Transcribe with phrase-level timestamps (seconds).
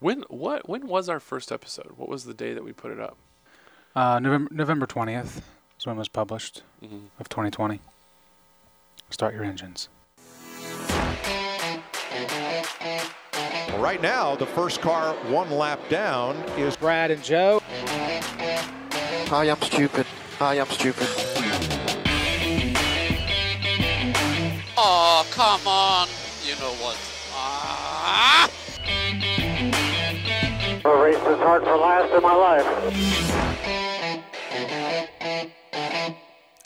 [0.00, 1.92] When what when was our first episode?
[1.96, 3.16] What was the day that we put it up?
[3.94, 5.42] Uh, November November twentieth
[5.78, 6.96] is when it was published Mm-hmm.
[7.18, 7.78] of 2020.
[9.10, 9.90] Start your engines.
[13.78, 17.60] Right now, the first car one lap down is Brad and Joe.
[19.28, 20.06] Hi, I'm stupid.
[20.38, 21.06] Hi, I'm stupid.
[24.76, 26.08] Oh, come on.
[26.46, 26.96] You know what?
[27.34, 28.49] Ah!
[30.90, 32.66] I raced this hard for last in my life.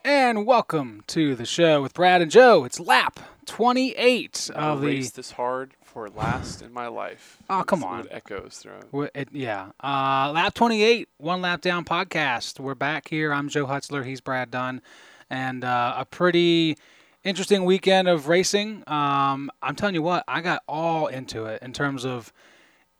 [0.02, 2.64] And welcome to the show with Brad and Joe.
[2.64, 4.86] It's lap 28 I of the.
[4.86, 7.36] raced this hard for last in my life.
[7.50, 7.98] Oh, come That's on.
[8.00, 8.84] what echoes throughout.
[8.94, 9.72] Wh- It, yeah.
[9.82, 12.58] Uh, lap 28, One Lap Down podcast.
[12.58, 13.30] We're back here.
[13.32, 14.06] I'm Joe Hutzler.
[14.06, 14.80] He's Brad Dunn.
[15.28, 16.78] And uh, a pretty
[17.24, 18.84] interesting weekend of racing.
[18.86, 22.32] Um, I'm telling you what, I got all into it in terms of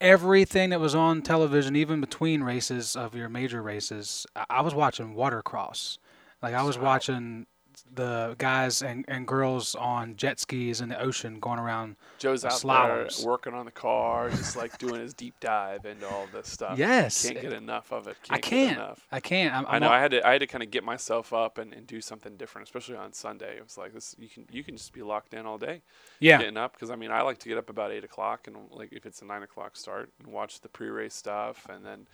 [0.04, 4.26] everything that was on television, even between races of your major races.
[4.36, 5.98] I, I was watching watercross.
[6.42, 7.46] Like, I was watching
[7.92, 11.94] the guys and, and girls on jet skis in the ocean going around.
[12.18, 13.18] Joe's uh, out Slaloms.
[13.18, 16.76] there working on the car, just like doing his deep dive into all this stuff.
[16.76, 17.22] Yes.
[17.24, 18.16] Can't get enough of it.
[18.30, 18.76] I Can't Get can't.
[18.78, 19.06] enough.
[19.12, 19.54] I can't.
[19.54, 19.86] I'm, I I'm know.
[19.88, 20.26] all- I had to.
[20.26, 23.12] I had to kind of get myself up and, and do something different, especially on
[23.12, 23.56] Sunday.
[23.58, 24.16] It was like this.
[24.18, 25.82] You can you can just be locked in all day.
[26.18, 26.38] yeah.
[26.38, 28.92] Getting up because I mean I like to get up about eight o'clock and like
[28.92, 32.06] if it's a nine o'clock start and watch the pre-race stuff and then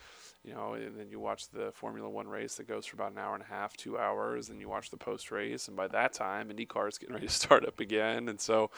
[0.45, 3.19] you know and then you watch the Formula One race that goes for about an
[3.19, 6.49] hour and a half, two hours, and you watch the post-race and by that time
[6.49, 8.71] IndyCar is getting ready to start up again and so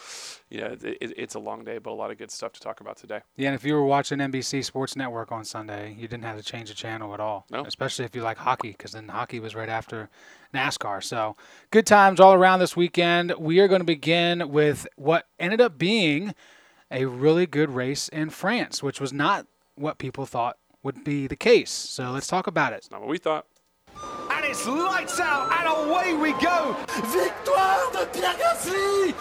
[0.51, 2.81] yeah it, it, it's a long day but a lot of good stuff to talk
[2.81, 3.21] about today.
[3.37, 6.43] Yeah, and if you were watching NBC Sports Network on Sunday, you didn't have to
[6.43, 7.47] change the channel at all.
[7.51, 7.65] No.
[7.65, 10.09] Especially if you like hockey, because then hockey was right after
[10.55, 11.03] NASCAR.
[11.03, 11.37] So
[11.71, 13.35] good times all around this weekend.
[13.39, 16.35] We are going to begin with what ended up being
[16.91, 21.37] a really good race in France, which was not what people thought would be the
[21.37, 21.71] case.
[21.71, 22.77] So let's talk about it.
[22.77, 23.47] It's not what we thought.
[24.31, 26.77] And it's lights out and away we go.
[27.07, 29.15] Victoire de Pierre Gasly.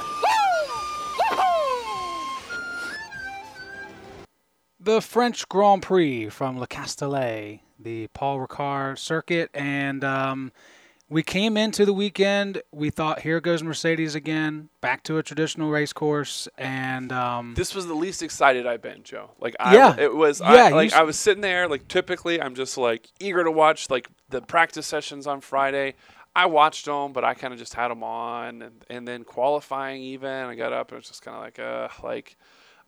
[4.84, 10.52] the French Grand Prix from Le Castellet, the Paul Ricard circuit, and um,
[11.12, 12.62] we came into the weekend.
[12.72, 17.76] We thought, here goes Mercedes again, back to a traditional race course, and um, This
[17.76, 19.32] was the least excited I've been, Joe.
[19.38, 19.96] Like, I, Yeah.
[20.00, 20.40] it was.
[20.40, 21.68] Yeah, I, like I was sitting there.
[21.68, 25.96] Like, typically, I'm just like eager to watch like the practice sessions on Friday.
[26.34, 30.02] I watched them, but I kind of just had them on, and, and then qualifying
[30.02, 30.30] even.
[30.30, 32.38] I got up and it was just kind of like, uh, like.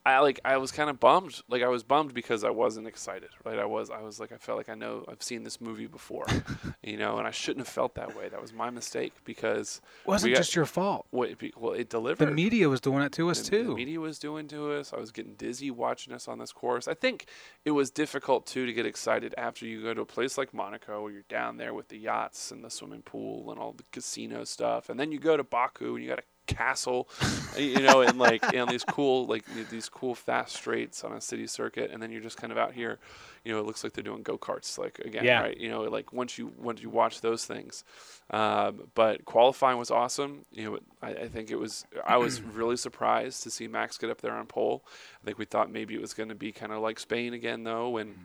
[0.06, 1.42] I like I was kind of bummed.
[1.48, 3.30] Like I was bummed because I wasn't excited.
[3.46, 3.58] Right?
[3.58, 6.26] I was I was like I felt like I know I've seen this movie before,
[6.84, 8.28] you know, and I shouldn't have felt that way.
[8.28, 11.06] That was my mistake because it wasn't we got- just your fault.
[11.12, 13.64] well, it, well, it The media was doing it to us the, too.
[13.68, 14.92] The media was doing to us.
[14.94, 16.88] I was getting dizzy watching us on this course.
[16.88, 17.28] I think
[17.64, 21.02] it was difficult too to get excited after you go to a place like Monaco
[21.04, 24.44] where you're down there with the yachts and the swimming pool and all the casino
[24.44, 27.08] stuff, and then you go to Baku and you got a castle,
[27.58, 31.48] you know, and like and these cool like these cool fast straights on a city
[31.48, 33.00] circuit, and then you're just kind of out here,
[33.44, 35.42] you know, it looks like they're doing go karts, like again, Yeah.
[35.42, 35.58] right?
[35.58, 37.84] You know, like once you once you watch those things,
[38.32, 40.46] um, but qualifying was awesome.
[40.52, 41.86] You know, I, I think it was.
[42.06, 44.84] I was really surprised to see Max get up there on pole.
[45.22, 47.64] I think we thought maybe it was going to be kind of like Spain again,
[47.64, 48.16] though, when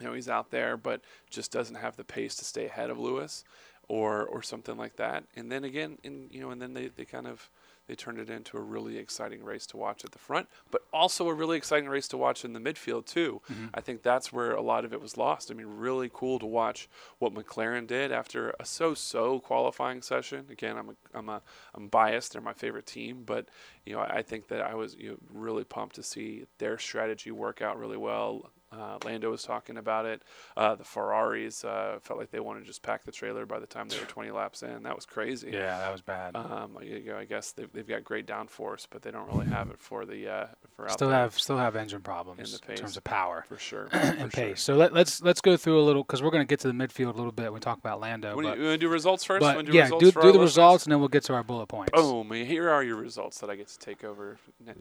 [0.00, 2.98] you know he's out there, but just doesn't have the pace to stay ahead of
[2.98, 3.44] Lewis,
[3.88, 5.24] or or something like that.
[5.36, 7.50] And then again, and you know, and then they, they kind of
[7.86, 11.28] they turned it into a really exciting race to watch at the front, but also
[11.28, 13.42] a really exciting race to watch in the midfield too.
[13.52, 13.66] Mm-hmm.
[13.74, 15.50] I think that's where a lot of it was lost.
[15.50, 20.46] I mean, really cool to watch what McLaren did after a so-so qualifying session.
[20.50, 21.42] Again, I'm a, I'm a
[21.74, 22.32] I'm biased.
[22.32, 23.48] They're my favorite team, but
[23.84, 26.78] you know, I, I think that I was you know, really pumped to see their
[26.78, 28.50] strategy work out really well.
[28.78, 30.22] Uh, Lando was talking about it.
[30.56, 33.66] Uh, the Ferraris uh, felt like they wanted to just pack the trailer by the
[33.66, 34.82] time they were 20 laps in.
[34.82, 35.50] That was crazy.
[35.52, 36.36] yeah, that was bad.
[36.36, 39.70] Um, you know, I guess they've, they've got great downforce, but they don't really have
[39.70, 40.46] it for the uh,
[40.76, 43.88] for still have still have engine problems the in terms of power for sure.
[43.92, 44.48] and for sure.
[44.48, 44.62] pace.
[44.62, 46.74] So let, let's let's go through a little because we're going to get to the
[46.74, 47.44] midfield a little bit.
[47.44, 49.42] when We talk about Lando, do but, you, you to do results first?
[49.42, 50.42] but do yeah, do, do the listeners?
[50.42, 51.92] results and then we'll get to our bullet points.
[51.92, 52.30] Boom!
[52.32, 54.38] Here are your results that I get to take over.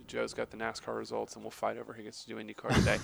[0.07, 2.97] Joe's got the NASCAR results, and we'll fight over who gets to do IndyCar today.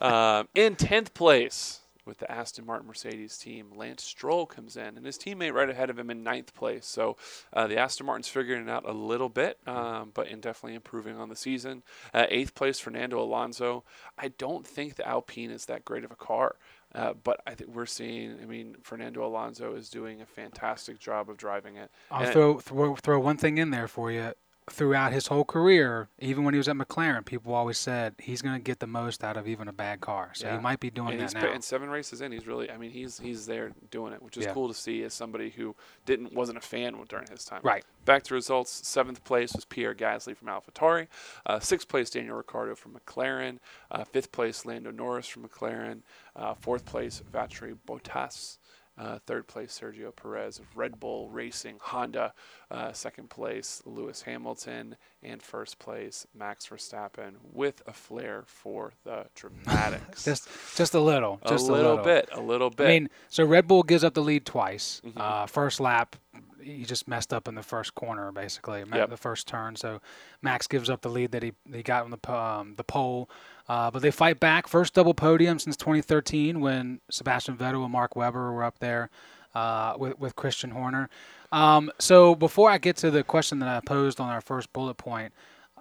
[0.40, 5.06] um, in tenth place with the Aston Martin Mercedes team, Lance Stroll comes in, and
[5.06, 6.84] his teammate right ahead of him in ninth place.
[6.84, 7.16] So
[7.52, 11.16] uh, the Aston Martin's figuring it out a little bit, um, but in definitely improving
[11.16, 11.82] on the season.
[12.12, 13.84] Uh, eighth place, Fernando Alonso.
[14.18, 16.56] I don't think the Alpine is that great of a car.
[16.94, 18.36] Uh, but I think we're seeing.
[18.42, 21.90] I mean, Fernando Alonso is doing a fantastic job of driving it.
[22.10, 24.34] I'll And- throw, throw throw one thing in there for you.
[24.70, 28.54] Throughout his whole career, even when he was at McLaren, people always said he's going
[28.54, 30.30] to get the most out of even a bad car.
[30.34, 30.56] So Yeah.
[30.56, 31.50] he might be doing and that he's now.
[31.52, 32.70] and seven races in, he's really.
[32.70, 34.52] I mean, he's he's there doing it, which is Yeah.
[34.52, 35.74] cool to see as somebody who
[36.06, 37.60] didn't wasn't a fan during his time.
[37.64, 37.84] Right.
[38.04, 38.86] Back to results.
[38.86, 41.08] Seventh place was Pierre Gasly from AlphaTauri.
[41.44, 43.58] Uh, sixth place Daniel Ricciardo from McLaren.
[43.90, 46.02] Uh, fifth place Lando Norris from McLaren.
[46.36, 48.58] Uh, fourth place Valtteri Bottas.
[48.98, 52.34] Uh, third place Sergio Perez of Red Bull Racing Honda.
[52.70, 59.26] Uh, second place Lewis Hamilton, and first place Max Verstappen with a flair for the
[59.34, 60.24] dramatics.
[60.24, 62.86] just just a little, a just little, a little bit, a little bit.
[62.86, 65.00] I mean, so Red Bull gives up the lead twice.
[65.04, 65.18] Mm-hmm.
[65.18, 66.16] Uh, first lap,
[66.62, 69.10] he just messed up in the first corner, basically, Yep.
[69.10, 69.76] the first turn.
[69.76, 70.00] So
[70.40, 73.28] Max gives up the lead that he he got on the um, the pole.
[73.68, 74.66] Uh, but they fight back.
[74.68, 79.10] First double podium since 2013 when Sebastian Vettel and Mark Webber were up there
[79.54, 81.08] uh, with with Christian Horner.
[81.52, 84.94] Um, so before I get to the question that I posed on our first bullet
[84.94, 85.32] point,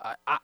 [0.03, 0.37] I, I,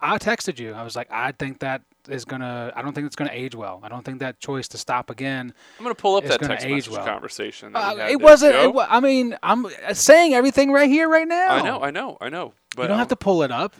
[0.00, 0.72] I texted you.
[0.72, 2.72] I was like, I think that is gonna.
[2.74, 3.80] I don't think it's gonna age well.
[3.82, 5.52] I don't think that choice to stop again.
[5.78, 7.04] I'm going to pull up that text message well.
[7.04, 7.74] conversation.
[7.74, 8.54] Uh, it wasn't.
[8.54, 11.48] It, I mean, I'm saying everything right here, right now.
[11.48, 12.52] I know, I know, I know.
[12.74, 13.74] But you don't have um, to pull it up.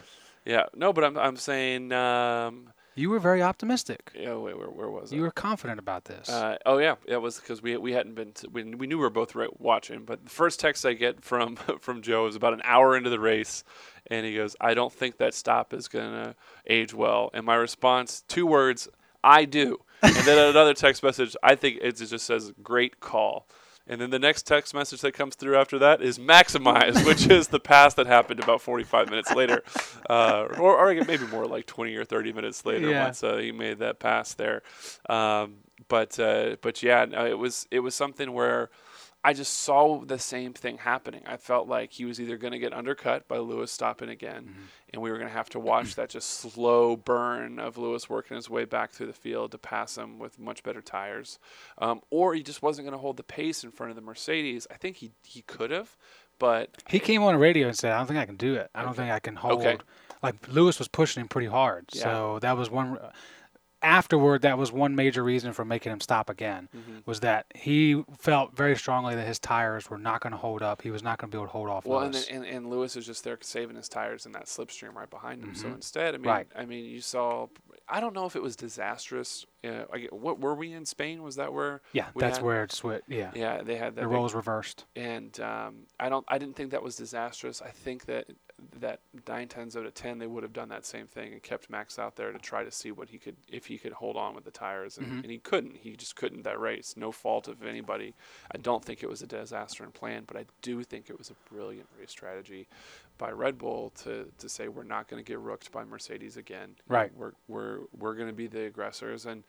[0.45, 1.93] Yeah, no, but I'm I'm saying.
[1.93, 4.11] Um, You were very optimistic.
[4.19, 5.17] yeah, wait, where, where was it?
[5.17, 6.31] You were confident about this.
[6.31, 9.03] Uh, oh yeah, it was because we we hadn't been to, we, we knew we
[9.05, 12.55] were both right watching, but the first text I get from from Joe is about
[12.55, 13.65] an hour into the race,
[14.07, 16.35] and he goes, "I don't think that stop is gonna
[16.67, 18.89] age well." And my response, two words,
[19.23, 23.47] "I do." And then another text message, I think it just says, "Great call."
[23.89, 27.49] And then the next text message that comes through after that is maximize, which is
[27.49, 29.63] the pass that happened about 45 minutes later,
[30.11, 33.05] uh, or, or maybe more like 20 or 30 minutes later Yeah.
[33.05, 34.63] once uh, he made that pass there.
[35.09, 38.71] Um, but uh, but yeah, no, it was it was something where
[39.27, 41.23] I just saw the same thing happening.
[41.27, 44.63] I felt like he was either going to get undercut by Lewis stopping again, Mm-hmm.
[44.93, 48.37] and we were going to have to watch that just slow burn of Lewis working
[48.37, 51.39] his way back through the field to pass him with much better tires,
[51.79, 54.67] um, or he just wasn't going to hold the pace in front of the Mercedes.
[54.71, 55.97] I think he he could have,
[56.39, 58.71] but he came on the radio and said, "I don't think I can do it.
[58.75, 59.79] I don't think I can hold." Okay.
[60.23, 62.03] Like Lewis was pushing him pretty hard, Yeah.
[62.05, 62.99] so that was one.
[63.83, 66.69] Afterward, that was one major reason for making him stop again.
[66.75, 66.99] Mm-hmm.
[67.07, 70.83] Was that he felt very strongly that his tires were not going to hold up.
[70.83, 72.27] He was not going to be able to hold off Well, and, Lewis.
[72.27, 75.43] then, and and Lewis is just there saving his tires in that slipstream right behind
[75.45, 75.55] him.
[75.55, 75.75] So Mhm.
[75.75, 76.49] instead, I mean, Right.
[76.57, 77.49] I mean, you saw.
[77.89, 79.47] I don't know if it was disastrous.
[79.63, 81.23] Uh, what were we in Spain?
[81.23, 81.83] Was that where?
[81.93, 83.03] yeah, that's had- where it's what.
[83.09, 84.85] Yeah, Yeah, they had the big- roles reversed.
[84.97, 86.25] and um, I don't.
[86.29, 87.61] I didn't think that was disastrous.
[87.63, 88.27] I think that
[88.81, 91.69] that nine tenths out of ten they would have done that same thing and kept
[91.69, 94.35] Max out there to try to see what he could if he could hold on
[94.35, 95.23] with the tires, and, Mhm.
[95.23, 95.77] and he couldn't.
[95.77, 96.97] He just couldn't that race.
[96.97, 98.15] No fault of anybody.
[98.51, 101.31] I don't think it was a disaster in plan, but I do think it was
[101.31, 102.67] a brilliant race strategy
[103.19, 106.77] by Red Bull to, to say we're not going to get rooked by Mercedes again.
[106.89, 107.15] Right.
[107.15, 109.45] We're we're we're going to be the aggressors and.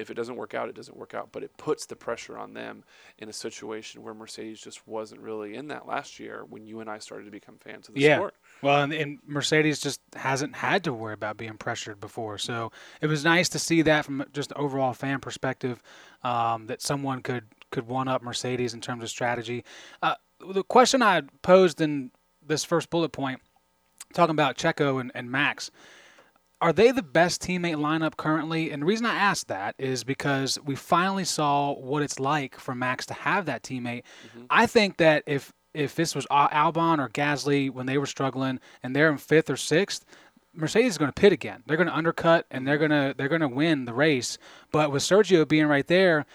[0.00, 1.30] If it doesn't work out, it doesn't work out.
[1.32, 2.84] But it puts the pressure on them
[3.18, 6.88] in a situation where Mercedes just wasn't really in that last year when you and
[6.90, 8.16] I started to become fans of the Yeah.
[8.16, 8.34] sport.
[8.62, 13.06] Well, and, and Mercedes just hasn't had to worry about being pressured before, so it
[13.06, 15.82] was nice to see that from just an overall fan perspective,
[16.22, 19.64] um, that someone could could one up Mercedes in terms of strategy.
[20.02, 20.16] Uh,
[20.52, 22.10] the question I posed in
[22.44, 23.40] this first bullet point,
[24.12, 25.70] talking about Checo and, and Max,
[26.60, 28.70] are they the best teammate lineup currently?
[28.70, 32.74] And the reason I asked that is because we finally saw what it's like for
[32.74, 34.02] Max to have that teammate.
[34.26, 34.44] Mm-hmm.
[34.50, 38.94] I think that if if this was Albon or Gasly when they were struggling and
[38.94, 40.04] they're in fifth or sixth,
[40.52, 41.62] Mercedes is going to pit again.
[41.66, 44.36] They're going to undercut and they're going to they're going to win the race.
[44.72, 46.26] But with Sergio being right there,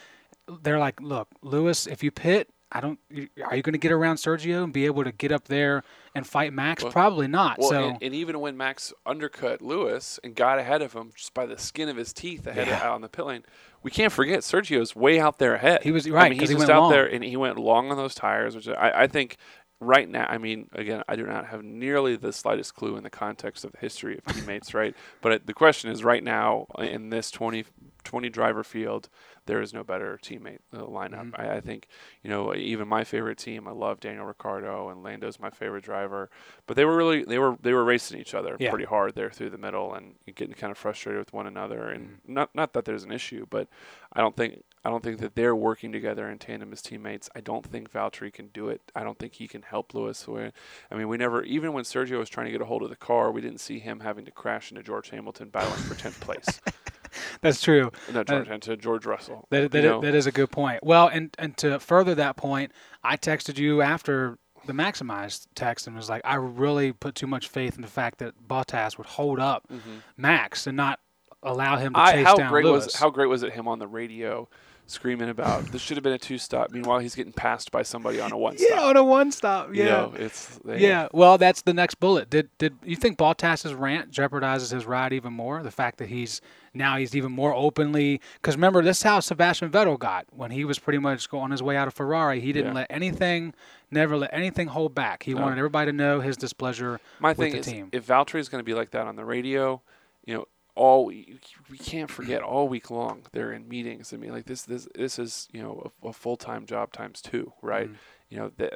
[0.62, 3.00] they're like, look, Lewis, if you pit, I don't.
[3.44, 5.84] Are you going to get around Sergio and be able to get up there
[6.16, 6.84] and fight Max?
[6.84, 7.60] Well- Probably not.
[7.60, 11.34] Well, so and, and even when Max undercut Lewis and got ahead of him just
[11.34, 12.88] by the skin of his teeth ahead Yeah.
[12.88, 13.44] of, on the pit lane,
[13.84, 15.84] we can't forget Sergio's way out there ahead.
[15.84, 16.92] He was- I right, he's he just went out long.
[16.92, 19.38] there and he went long on those tires, which I, I think
[19.80, 20.26] right now.
[20.28, 23.72] I mean, again, I do not have nearly the slightest clue in the context of
[23.74, 24.96] the history of teammates, right?
[25.22, 27.64] But the question is, right now in this 20,
[28.06, 29.10] 20 driver field,
[29.46, 31.32] there is no better teammate uh, lineup.
[31.32, 31.42] Mm-hmm.
[31.42, 31.88] I, I think
[32.24, 33.68] you know even my favorite team.
[33.68, 36.30] I love Daniel Ricciardo and Lando's my favorite driver,
[36.68, 38.70] but they were really they were they were racing each other Yeah.
[38.70, 41.90] pretty hard there through the middle and getting kind of frustrated with one another.
[41.90, 42.34] And Mm-hmm.
[42.34, 43.68] not not that there's an issue, but
[44.14, 47.28] I don't think I don't think that they're working together in tandem as teammates.
[47.36, 48.82] I don't think Valtteri can do it.
[48.96, 50.28] I don't think he can help Lewis.
[50.30, 52.96] I mean, we never even when Sergio was trying to get a hold of the
[52.96, 56.62] car, we didn't see him having to crash into George Hamilton battling for tenth place.
[57.42, 57.92] that's true.
[58.12, 59.48] Not George, into George Russell.
[59.50, 60.02] That, that, know?
[60.02, 60.84] that is a good point.
[60.84, 62.72] Well, and, and to further that point,
[63.04, 67.48] I texted you after the Maximized text and was like, I really put too much
[67.48, 69.70] faith in the fact that Bottas would hold up
[70.18, 71.00] Max and not
[71.44, 72.08] allow him to Mm-hmm.
[72.08, 72.86] I, chase how down great Lewis.
[72.86, 74.50] was how great was it him on the radio
[74.88, 76.72] screaming about this should have been a two stop.
[76.72, 78.80] Meanwhile, he's getting passed by somebody on a one yeah, stop.
[78.80, 79.70] Yeah, on a one stop.
[79.74, 79.84] Yeah.
[79.84, 82.30] You know, it's they, Yeah, well, that's the next bullet.
[82.30, 85.64] Did did you think Bottas's rant jeopardizes his ride even more?
[85.64, 86.42] The fact that he's
[86.74, 90.66] now he's even more openly because remember this is how Sebastian Vettel got when he
[90.66, 92.40] was pretty much on his way out of Ferrari.
[92.40, 92.82] He didn't Yeah.
[92.82, 93.54] let anything,
[93.92, 95.24] never let anything hold back.
[95.24, 97.90] He wanted everybody to know his displeasure My with thing the is, team.
[97.92, 99.82] if Valtteri is going to be like that on the radio,
[100.26, 100.46] you know,
[100.76, 101.40] all we,
[101.72, 104.14] we can't forget all week long they're in meetings.
[104.14, 107.22] I mean, like this this this is you know a, a full time job times
[107.22, 107.88] two, right?
[107.88, 107.96] Mm-hmm.
[108.30, 108.74] You know, th-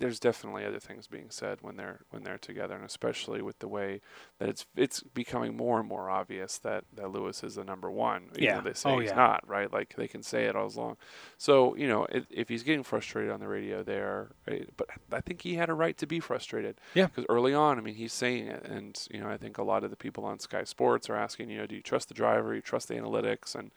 [0.00, 3.68] there's definitely other things being said when they're when they're together, and especially with the
[3.68, 4.00] way
[4.38, 8.24] that it's it's becoming more and more obvious that that Lewis is the number one.
[8.32, 8.54] even Yeah.
[8.56, 9.16] though they say Oh, he's yeah.
[9.16, 9.72] not, right?
[9.72, 10.96] Like they can say it all as long.
[11.38, 15.20] So you know, if, if he's getting frustrated on the radio there, right, but I
[15.20, 16.80] think he had a right to be frustrated.
[16.94, 17.06] Yeah.
[17.06, 19.84] Because early on, I mean, he's saying it, and you know, I think a lot
[19.84, 22.50] of the people on Sky Sports are asking, you know, do you trust the driver?
[22.50, 23.54] Do you trust the analytics?
[23.54, 23.70] And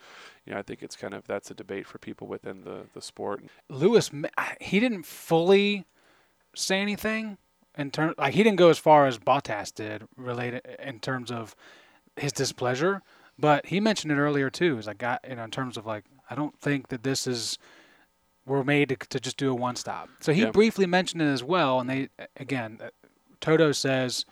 [0.46, 3.02] you know, I think it's kind of that's a debate for people within the the
[3.02, 3.44] sport.
[3.70, 4.10] Lewis,
[4.62, 5.86] he didn't fully
[6.56, 7.38] say anything
[7.78, 11.56] in terms like he didn't go as far as Bottas did related in terms of
[12.16, 13.02] his displeasure,
[13.40, 14.78] but he mentioned it earlier too.
[14.78, 17.58] Is like got you know in terms of like I don't think that this is
[18.46, 20.10] we're made to, to just do a one stop.
[20.20, 20.52] So he Yeah.
[20.52, 22.90] briefly mentioned it as well, and they again uh,
[23.42, 24.26] Toto says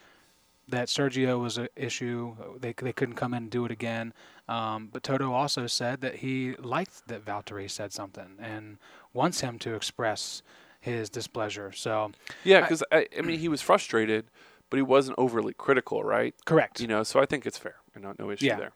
[0.68, 2.36] that Sergio was an issue.
[2.60, 4.14] They they couldn't come in and do it again.
[4.48, 8.78] Um, but Toto also said that he liked that Valtteri said something and
[9.14, 10.42] wants him to express
[10.82, 11.72] his displeasure.
[11.72, 12.12] So
[12.44, 14.26] Yeah, because I, I mean, he was frustrated,
[14.70, 16.34] but he wasn't overly critical, right?
[16.46, 16.82] correct.
[16.82, 17.76] You know, so I think it's fair.
[18.00, 18.56] Know, no issue Yeah.
[18.56, 18.72] there.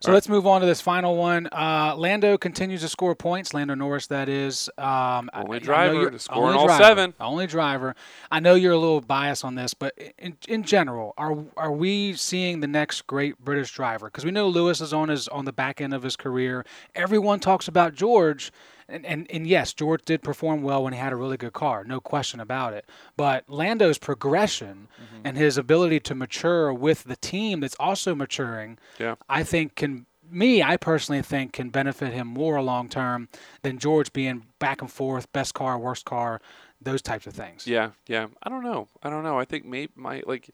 [0.00, 1.48] So let's move on to this final one.
[1.50, 3.52] Uh, Lando continues to score points.
[3.52, 4.70] Lando Norris, that is.
[4.78, 7.14] Um, I- Only I driver you're- to score only in all driver, seven.
[7.20, 7.96] Only driver.
[8.30, 12.14] I know you're a little biased on this, but in, in general, are are we
[12.14, 14.06] seeing the next great British driver?
[14.06, 16.64] Because we know Lewis is on his on the back end of his career.
[16.94, 18.52] Everyone talks about George.
[18.90, 21.84] And, and, and yes, George did perform well when he had a really good car,
[21.84, 22.84] no question about it.
[23.16, 25.26] But Lando's progression Mm-hmm.
[25.26, 29.14] and his ability to mature with the team that's also maturing, Yeah.
[29.28, 33.28] I think can me, I personally think can benefit him more long term
[33.62, 36.40] than George being back and forth, best car, worst car,
[36.80, 37.66] those types of things.
[37.66, 38.26] Yeah, yeah.
[38.42, 38.88] I don't know.
[39.02, 39.38] I don't know.
[39.38, 40.50] I think maybe my like,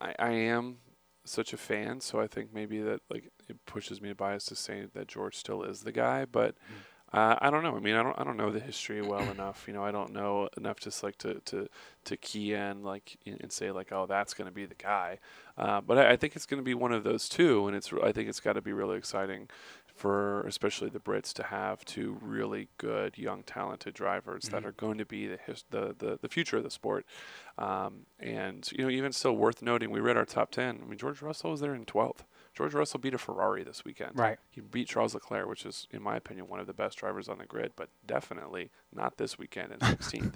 [0.00, 0.78] I, I am
[1.24, 4.56] such a fan, so I think maybe that like it pushes me to bias to
[4.56, 6.54] say that George still is the guy, but.
[7.12, 7.76] Uh, I don't know.
[7.76, 8.18] I mean, I don't.
[8.18, 9.64] I don't know the history well enough.
[9.66, 11.68] You know, I don't know enough just like to to,
[12.06, 15.18] to key in like and say like, oh, that's going to be the guy.
[15.58, 17.92] Uh, but I, I think it's going to be one of those two, and it's.
[18.02, 19.48] I think it's got to be really exciting
[19.94, 24.96] for especially the Brits to have two really good young talented drivers that are going
[24.96, 27.04] to be the, his, the the the future of the sport.
[27.58, 30.80] Um, and you know, even still worth noting, we read our top ten.
[30.82, 32.24] I mean, George Russell was there in twelfth.
[32.54, 34.12] George Russell beat a Ferrari this weekend.
[34.14, 34.38] Right.
[34.50, 37.38] He beat Charles Leclerc, which is, in my opinion, one of the best drivers on
[37.38, 40.34] the grid, but definitely not this weekend in 16th.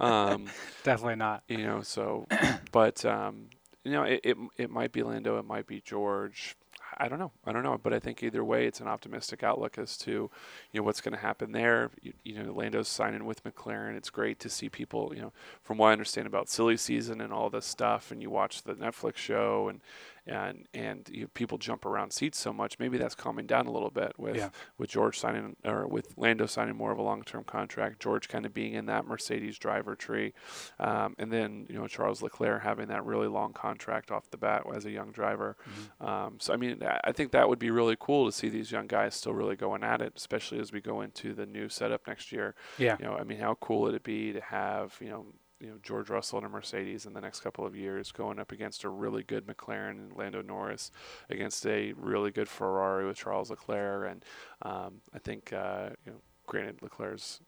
[0.00, 0.46] um,
[0.84, 1.42] Definitely not.
[1.48, 2.26] you know, so,
[2.72, 3.46] but um,
[3.84, 6.56] you know, it, it it might be Lando, it might be George.
[6.98, 7.30] I don't know.
[7.46, 7.78] I don't know.
[7.80, 10.30] But I think either way, it's an optimistic outlook as to, you
[10.74, 11.90] know, what's going to happen there.
[12.02, 13.96] You, you know, Lando's signing with McLaren.
[13.96, 17.32] It's great to see people, you know, from what I understand about silly season and
[17.32, 19.80] all this stuff, and you watch the Netflix show and
[20.26, 22.78] and and you people jump around seats so much.
[22.78, 24.50] Maybe that's calming down a little bit with Yeah.
[24.78, 28.00] with George signing or with Lando signing more of a long term contract.
[28.00, 30.32] George kind of being in that Mercedes driver tree,
[30.78, 34.62] um, and then you know Charles Leclerc having that really long contract off the bat
[34.74, 35.56] as a young driver.
[36.00, 36.06] Mm-hmm.
[36.06, 38.70] Um, so I mean, I- I think that would be really cool to see these
[38.70, 42.06] young guys still really going at it, especially as we go into the new setup
[42.06, 42.54] next year.
[42.78, 42.96] Yeah.
[42.98, 45.26] You know, I mean, how cool would it be to have you know
[45.60, 48.50] you know George Russell and a Mercedes in the next couple of years going up
[48.52, 50.90] against a really good McLaren and Lando Norris
[51.28, 54.24] against a really good Ferrari with Charles Leclerc and
[54.62, 57.40] um, I think uh, you know granted Leclerc's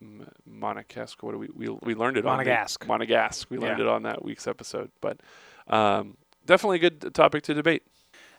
[0.00, 2.88] M- Monegasque what do we we, we learned it Monegasque.
[2.90, 3.86] on the, Monegasque we learned Yeah.
[3.86, 5.20] it on that week's episode but
[5.68, 7.82] um, definitely a good topic to debate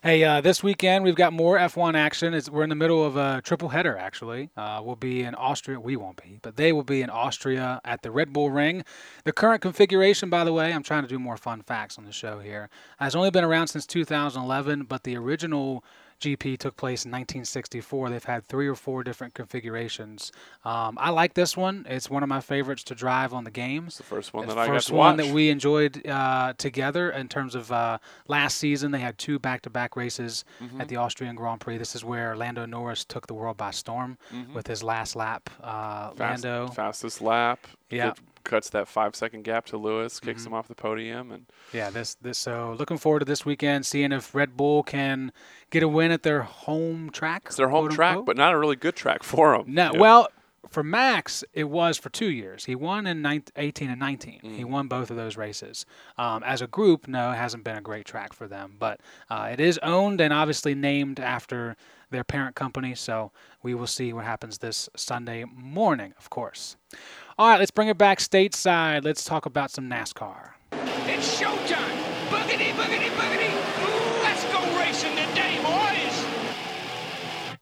[0.06, 2.32] Hey, uh, this weekend we've got more F1 action.
[2.32, 4.50] It's, we're in the middle of a triple header, actually.
[4.56, 5.80] Uh, we'll be in Austria.
[5.80, 8.84] We won't be, but they will be in Austria at the Red Bull Ring.
[9.24, 12.12] The current configuration, by the way, I'm trying to do more fun facts on the
[12.12, 15.82] show here, has only been around since 2011, but the original
[16.20, 18.10] GP took place in 1964.
[18.10, 20.32] They've had three or four different configurations.
[20.64, 21.86] Um, I like this one.
[21.88, 23.88] It's one of my favorites to drive on the games.
[23.88, 26.54] it's the first one The that I got first one watch that we enjoyed uh,
[26.58, 28.90] together in terms of uh, last season.
[28.92, 30.80] They had two back-to-back races Mm-hmm.
[30.80, 31.76] at the Austrian Grand Prix.
[31.78, 34.16] This is where Lando Norris took the world by storm
[34.54, 35.50] with his last lap.
[35.62, 36.16] Uh, Mm-hmm.
[36.18, 38.08] Fast, Lando, fastest lap Yeah.
[38.10, 40.48] good, cuts that five second gap to Lewis, kicks Mm-hmm.
[40.48, 44.12] him off the podium, and Yeah, this this so looking forward to this weekend, seeing
[44.12, 45.32] if Red Bull can
[45.70, 47.42] get a win at their home track.
[47.46, 48.26] it's their home track, unquote.
[48.26, 49.66] but not a really good track for them.
[49.74, 50.28] No, well,
[50.68, 52.64] for Max, it was for two years.
[52.64, 54.40] He won in 19, 18 and 19.
[54.42, 54.68] He Mm.
[54.70, 55.86] won both of those races.
[56.18, 59.00] Um, as a group, no, it hasn't been a great track for them, but
[59.30, 61.76] uh, it is owned and obviously named after
[62.10, 62.96] their parent company.
[62.96, 63.30] So
[63.62, 66.76] we will see what happens this Sunday morning, of course.
[67.38, 69.04] All right, let's bring it back stateside.
[69.04, 70.52] Let's talk about some NASCAR.
[70.72, 71.98] It's showtime!
[72.30, 74.22] Boogity, boogity, boogity!
[74.22, 76.24] Let's go racing today, boys!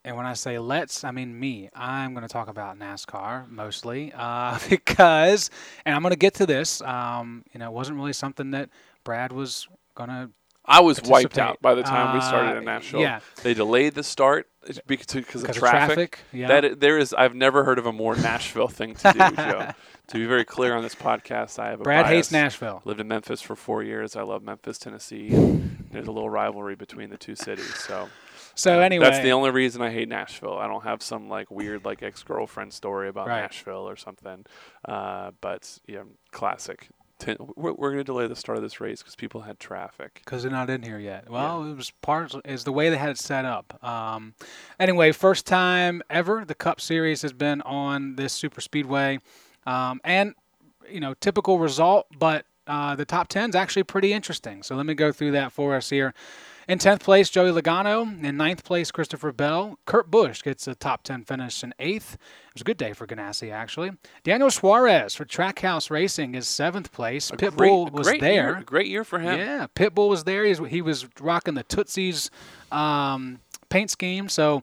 [0.05, 1.71] And when I say let's, I mean me.
[1.75, 5.51] I'm going to talk about NASCAR mostly uh, because,
[5.85, 6.81] and I'm going to get to this.
[6.83, 8.71] Um, you know, it wasn't really something that
[9.03, 9.67] Brad was
[9.97, 10.31] going to.
[10.67, 13.01] I was wiped out by the time we started Uh, in Nashville.
[13.01, 13.21] yeah.
[13.43, 15.95] They delayed the start because because of Because of traffic.
[15.97, 16.49] traffic, yeah.
[16.49, 19.71] That there is I've never heard of a more Nashville thing to do, Joe.
[20.09, 22.31] To be very clear on this podcast, I have a Brad hates.
[22.31, 22.83] Nashville.
[22.85, 24.17] Lived in Memphis for four years.
[24.17, 25.31] I love Memphis, Tennessee.
[25.31, 27.75] There's a little rivalry between the two cities.
[27.75, 28.11] So
[28.55, 30.59] So anyway, that's the only reason I hate Nashville.
[30.59, 33.41] I don't have some like weird like ex girlfriend story about Right.
[33.41, 34.45] Nashville or something.
[34.87, 36.03] Uh, but yeah,
[36.33, 36.89] classic.
[37.19, 40.21] Ten, we're we're going to delay the start of this race because people had traffic.
[40.25, 41.31] because they're not in here yet.
[41.31, 43.83] Well, it was part is the way they had it set up.
[43.85, 44.35] Um,
[44.81, 49.21] anyway, first time ever the Cup Series has been on this super speedway,
[49.67, 50.35] um, and
[50.91, 54.63] you know typical result, but uh, the top 10 is actually pretty interesting.
[54.63, 56.15] So let me go through that for us here.
[56.67, 58.03] In 10th place, Joey Logano.
[58.03, 59.79] In 9th place, Christopher Bell.
[59.85, 62.15] Kurt Busch gets a top 10 finish in 8th.
[62.15, 63.93] It was a good day for Ganassi, actually.
[64.23, 67.31] Daniel Suarez for Trackhouse Racing is 7th place.
[67.31, 68.51] A Pitbull great, was great there.
[68.51, 69.39] Year, great year for him.
[69.39, 70.45] Yeah, Pitbull was there.
[70.45, 72.31] He's, he was rocking the Tootsie's
[72.73, 74.29] um, paint scheme.
[74.29, 74.63] So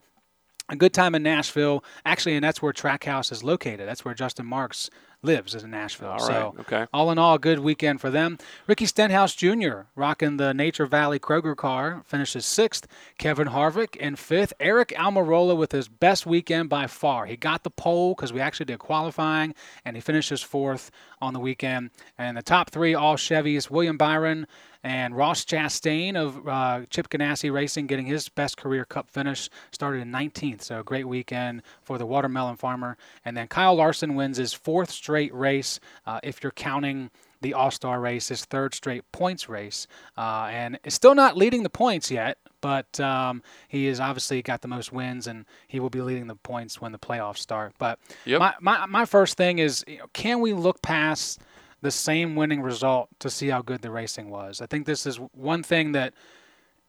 [0.69, 1.83] a good time in Nashville.
[2.05, 3.87] Actually, and that's where Trackhouse is located.
[3.87, 4.89] That's where Justin Marks
[5.23, 6.09] lives is in Nashville.
[6.09, 6.87] All so okay.
[6.93, 8.37] all in all, good weekend for them.
[8.67, 9.81] Ricky Stenhouse Jr.
[9.95, 12.87] rocking the Nature Valley Kroger car finishes sixth.
[13.17, 14.53] Kevin Harvick in fifth.
[14.59, 17.25] Aric Almirola with his best weekend by far.
[17.25, 19.53] He got the pole because we actually did qualifying,
[19.85, 20.89] and he finishes fourth
[21.21, 21.91] on the weekend.
[22.17, 23.69] And the top three, all Chevys.
[23.69, 24.47] William Byron
[24.83, 29.49] and Ross Chastain of uh, Chip Ganassi Racing getting his best career Cup finish.
[29.71, 32.97] Started in 19th, so a great weekend for the watermelon farmer.
[33.23, 37.71] And then Kyle Larson wins his fourth straight race, uh, if you're counting the All
[37.71, 39.87] Star race, his third straight points race.
[40.17, 44.61] Uh, and is still not leading the points yet, but um, he has obviously got
[44.61, 47.73] the most wins, and he will be leading the points when the playoffs start.
[47.77, 48.39] But Yep.
[48.39, 51.39] my, my, my first thing is you know, can we look past
[51.81, 54.61] the same winning result to see how good the racing was?
[54.61, 56.13] I think this is one thing that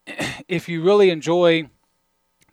[0.47, 1.67] if you really enjoy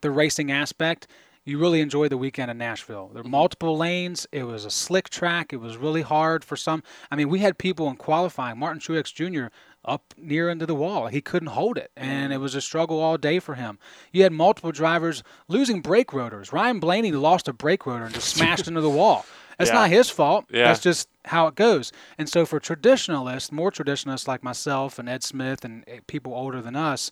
[0.00, 1.06] the racing aspect,
[1.44, 3.11] you really enjoy the weekend in Nashville.
[3.12, 4.26] There were multiple lanes.
[4.31, 5.53] It was a slick track.
[5.53, 6.83] It was really hard for some.
[7.11, 8.59] I mean, we had people in qualifying.
[8.59, 9.46] Martin Truex Jr.
[9.85, 11.07] up near into the wall.
[11.07, 13.79] He couldn't hold it, and it was a struggle all day for him.
[14.12, 16.53] You had multiple drivers losing brake rotors.
[16.53, 19.24] Ryan Blaney lost a brake rotor and just smashed into the wall.
[19.59, 19.74] That's Yeah.
[19.76, 20.44] not his fault.
[20.50, 20.64] Yeah.
[20.68, 21.90] That's just how it goes.
[22.16, 26.62] And so for traditionalists, more traditionalists like myself and Ed Smith and eh, people older
[26.62, 27.11] than us,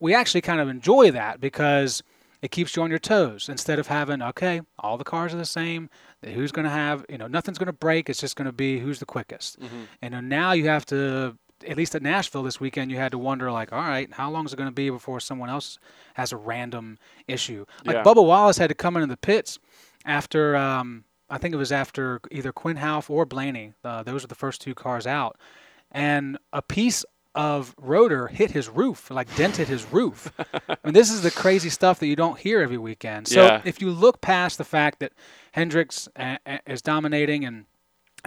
[0.00, 2.02] we actually kind of enjoy that because
[2.44, 5.44] it keeps you on your toes instead of having okay all the cars are the
[5.62, 5.88] same
[6.34, 8.78] who's going to have you know nothing's going to break it's just going to be
[8.78, 9.58] who's the quickest.
[10.02, 13.18] And then now you have to at least at nashville this weekend you had to
[13.18, 15.78] wonder like all right how long is it going to be before someone else
[16.14, 17.64] has a random issue?
[17.86, 18.02] Like Yeah.
[18.02, 19.58] bubba wallace had to come into the pits
[20.04, 24.28] after um, i think it was after either Quin Houff or blaney uh, those are
[24.34, 25.36] the first two cars out.
[25.90, 27.04] And a piece
[27.34, 30.32] of rotor hit his roof, like dented his roof.
[30.68, 33.28] I mean, this is the crazy stuff that you don't hear every weekend.
[33.28, 33.62] So Yeah.
[33.64, 35.12] if you look past the fact that
[35.52, 37.66] Hendricks uh, uh, is dominating and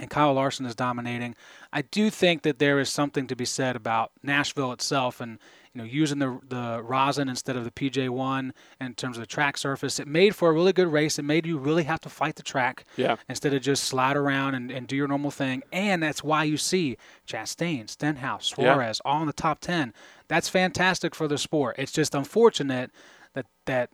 [0.00, 1.34] and Kyle Larson is dominating,
[1.72, 5.40] I do think that there is something to be said about Nashville itself and
[5.78, 9.56] you know using the the rosin instead of the PJ1 in terms of the track
[9.56, 10.00] surface.
[10.00, 11.18] It made for a really good race.
[11.18, 13.16] It made you really have to fight the track Yeah.
[13.28, 15.62] instead of just slide around and, and do your normal thing.
[15.72, 16.96] And that's why you see
[17.28, 18.74] Chastain, Stenhouse, Yeah.
[18.74, 19.94] Suarez all in the top 10.
[20.26, 21.76] That's fantastic for the sport.
[21.78, 22.90] It's just unfortunate
[23.34, 23.90] that that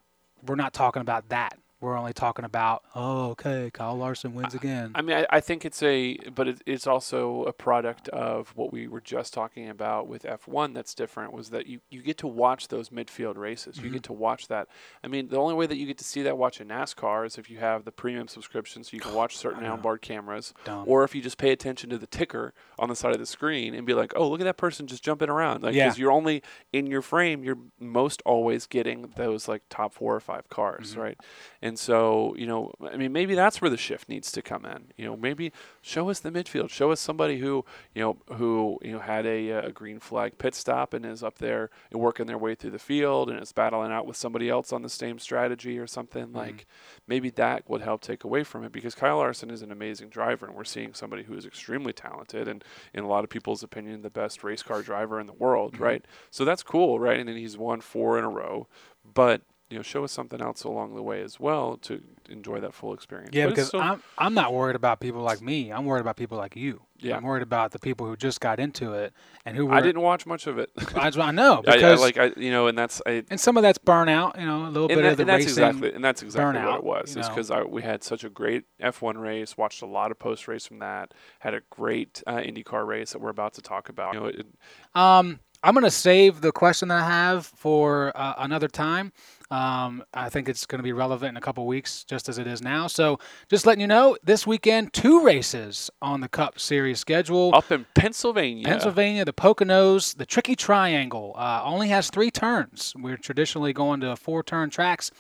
[0.47, 1.59] we're not talking about that.
[1.85, 4.93] We're only talking about, oh, okay, Kyle Larson wins again.
[4.95, 8.73] I mean, I, I think it's a, but it, it's also a product of what
[8.73, 12.27] we were just talking about with F1 that's different was that you, you get to
[12.27, 13.79] watch those midfield races.
[13.79, 14.69] You get to watch that.
[15.03, 17.39] I mean, the only way that you get to see that watch watching NASCAR is
[17.39, 20.85] if you have the premium subscription so you can watch certain onboard cameras, Dumb.
[20.87, 23.75] or if you just pay attention to the ticker on the side of the screen
[23.75, 25.63] and be like, oh, look at that person just jumping around.
[25.63, 25.87] Like, Yeah.
[25.87, 26.43] because you're only
[26.73, 31.01] in your frame, you're most always getting those like top four or five cars, Mm-hmm.
[31.01, 31.19] right?
[31.63, 34.65] And And so, you know, I mean, maybe that's where the shift needs to come
[34.65, 34.93] in.
[34.97, 35.51] You know, maybe
[35.83, 36.71] show us the midfield.
[36.71, 37.65] Show us somebody who,
[37.97, 41.39] you know, who you know had a, a green flag pit stop and is up
[41.39, 44.73] there and working their way through the field and is battling out with somebody else
[44.73, 46.27] on the same strategy or something.
[46.27, 46.37] Mm-hmm.
[46.37, 46.67] Like
[47.09, 50.47] maybe that would help take away from it because Kyle Larson is an amazing driver
[50.47, 54.03] and we're seeing somebody who is extremely talented and in a lot of people's opinion
[54.03, 55.83] the best race car driver in the world, Mm-hmm.
[55.83, 56.05] right?
[56.31, 57.19] So that's cool, right?
[57.19, 58.69] And then he's won four in a row,
[59.13, 62.75] but you know, show us something else along the way as well to enjoy that
[62.75, 63.31] full experience.
[63.33, 65.73] Yeah, But because still- I'm I'm not worried about people like me.
[65.73, 66.83] I'm worried about people like you.
[66.99, 67.17] Yeah.
[67.17, 69.13] I'm worried about the people who just got into it
[69.45, 69.75] and who were.
[69.75, 70.71] I didn't watch much of it.
[70.95, 73.57] I, I know I, I because like I, you know, and that's I, and some
[73.57, 74.39] of that's burnout.
[74.39, 75.65] You know, a little bit that- of the and that's racing.
[75.65, 77.17] exactly and that's exactly what it was.
[77.17, 80.67] Is because we had such a great F1 race, watched a lot of post race
[80.67, 84.15] from that, had a great uh, IndyCar race that we're about to talk about.
[84.15, 84.47] You know, it,
[84.95, 89.13] Um, I'm going to save the question that I have for uh, another time.
[89.51, 92.47] Um, I think it's going to be relevant in a couple weeks, just as it
[92.47, 92.87] is now.
[92.87, 93.19] So,
[93.51, 97.55] just letting you know, this weekend, two races on the Cup Series schedule.
[97.55, 102.95] up in Pennsylvania, Pennsylvania, the Poconos, the Tricky Triangle uh, only has three turns.
[102.97, 105.11] We're traditionally going to four turn tracks.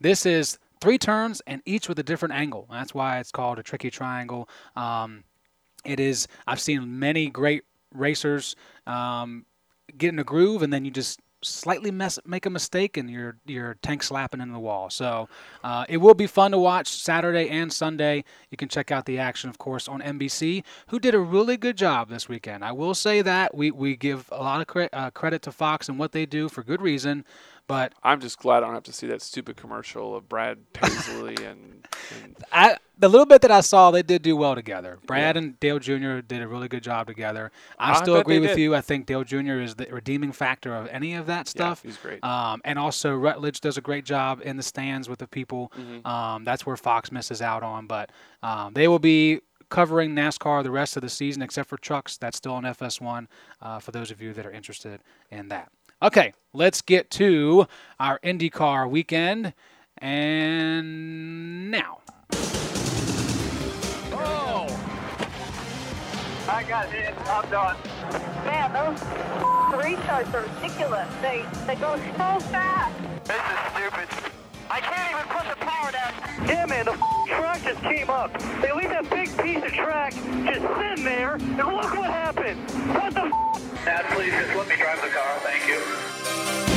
[0.00, 2.66] This is three turns and each with a different angle.
[2.70, 4.48] That's why it's called a Tricky Triangle.
[4.74, 5.24] Um,
[5.84, 7.62] it is, I've seen many great
[7.94, 9.46] racers um,
[9.96, 13.36] get in a groove and then you just slightly mess, make a mistake and you're
[13.46, 14.90] you're tank slapping into the wall.
[14.90, 15.28] So
[15.62, 18.24] uh, it will be fun to watch Saturday and Sunday.
[18.50, 21.76] You can check out the action, of course, on NBC, who did a really good
[21.76, 22.64] job this weekend.
[22.64, 25.88] I will say that we we give a lot of cre- uh, credit to Fox
[25.88, 27.24] and what they do for good reason.
[27.68, 31.36] But I'm just glad I don't have to see that stupid commercial of Brad Paisley
[31.44, 31.86] and,
[32.22, 35.00] and I, the little bit that I saw, they did do well together.
[35.06, 36.20] Brad and Dale Jr.
[36.20, 37.50] did a really good job together.
[37.76, 38.58] I, I still agree with did.
[38.58, 38.76] you.
[38.76, 39.58] I think Dale Jr.
[39.58, 41.80] is the redeeming factor of any of that stuff.
[41.82, 42.22] Yeah, he's great.
[42.22, 45.72] Um, and also Rutledge does a great job in the stands with the people.
[45.76, 46.06] Mm-hmm.
[46.06, 47.88] Um, that's where Fox misses out on.
[47.88, 48.10] But
[48.44, 52.16] um, they will be covering NASCAR the rest of the season, except for trucks.
[52.18, 53.26] That's still on FS1
[53.60, 55.00] uh, for those of you that are interested
[55.32, 55.72] in that.
[56.04, 57.66] Okay, let's get to
[57.98, 59.54] our IndyCar weekend.
[59.98, 61.98] And now.
[66.52, 67.14] I got it.
[67.28, 67.76] I'm done.
[68.44, 69.00] Man, those
[69.72, 71.08] restarts are ridiculous.
[71.22, 72.94] They they go so fast.
[73.24, 74.32] This is stupid.
[74.70, 76.12] I can't even put the power down.
[76.46, 76.92] Yeah, man, the
[77.26, 78.38] track just came up.
[78.60, 82.60] They leave that big piece of track just sitting there, and look what happened.
[82.92, 83.32] What the
[83.86, 85.38] Dad, please just let me drive the car.
[85.40, 86.71] Thank you.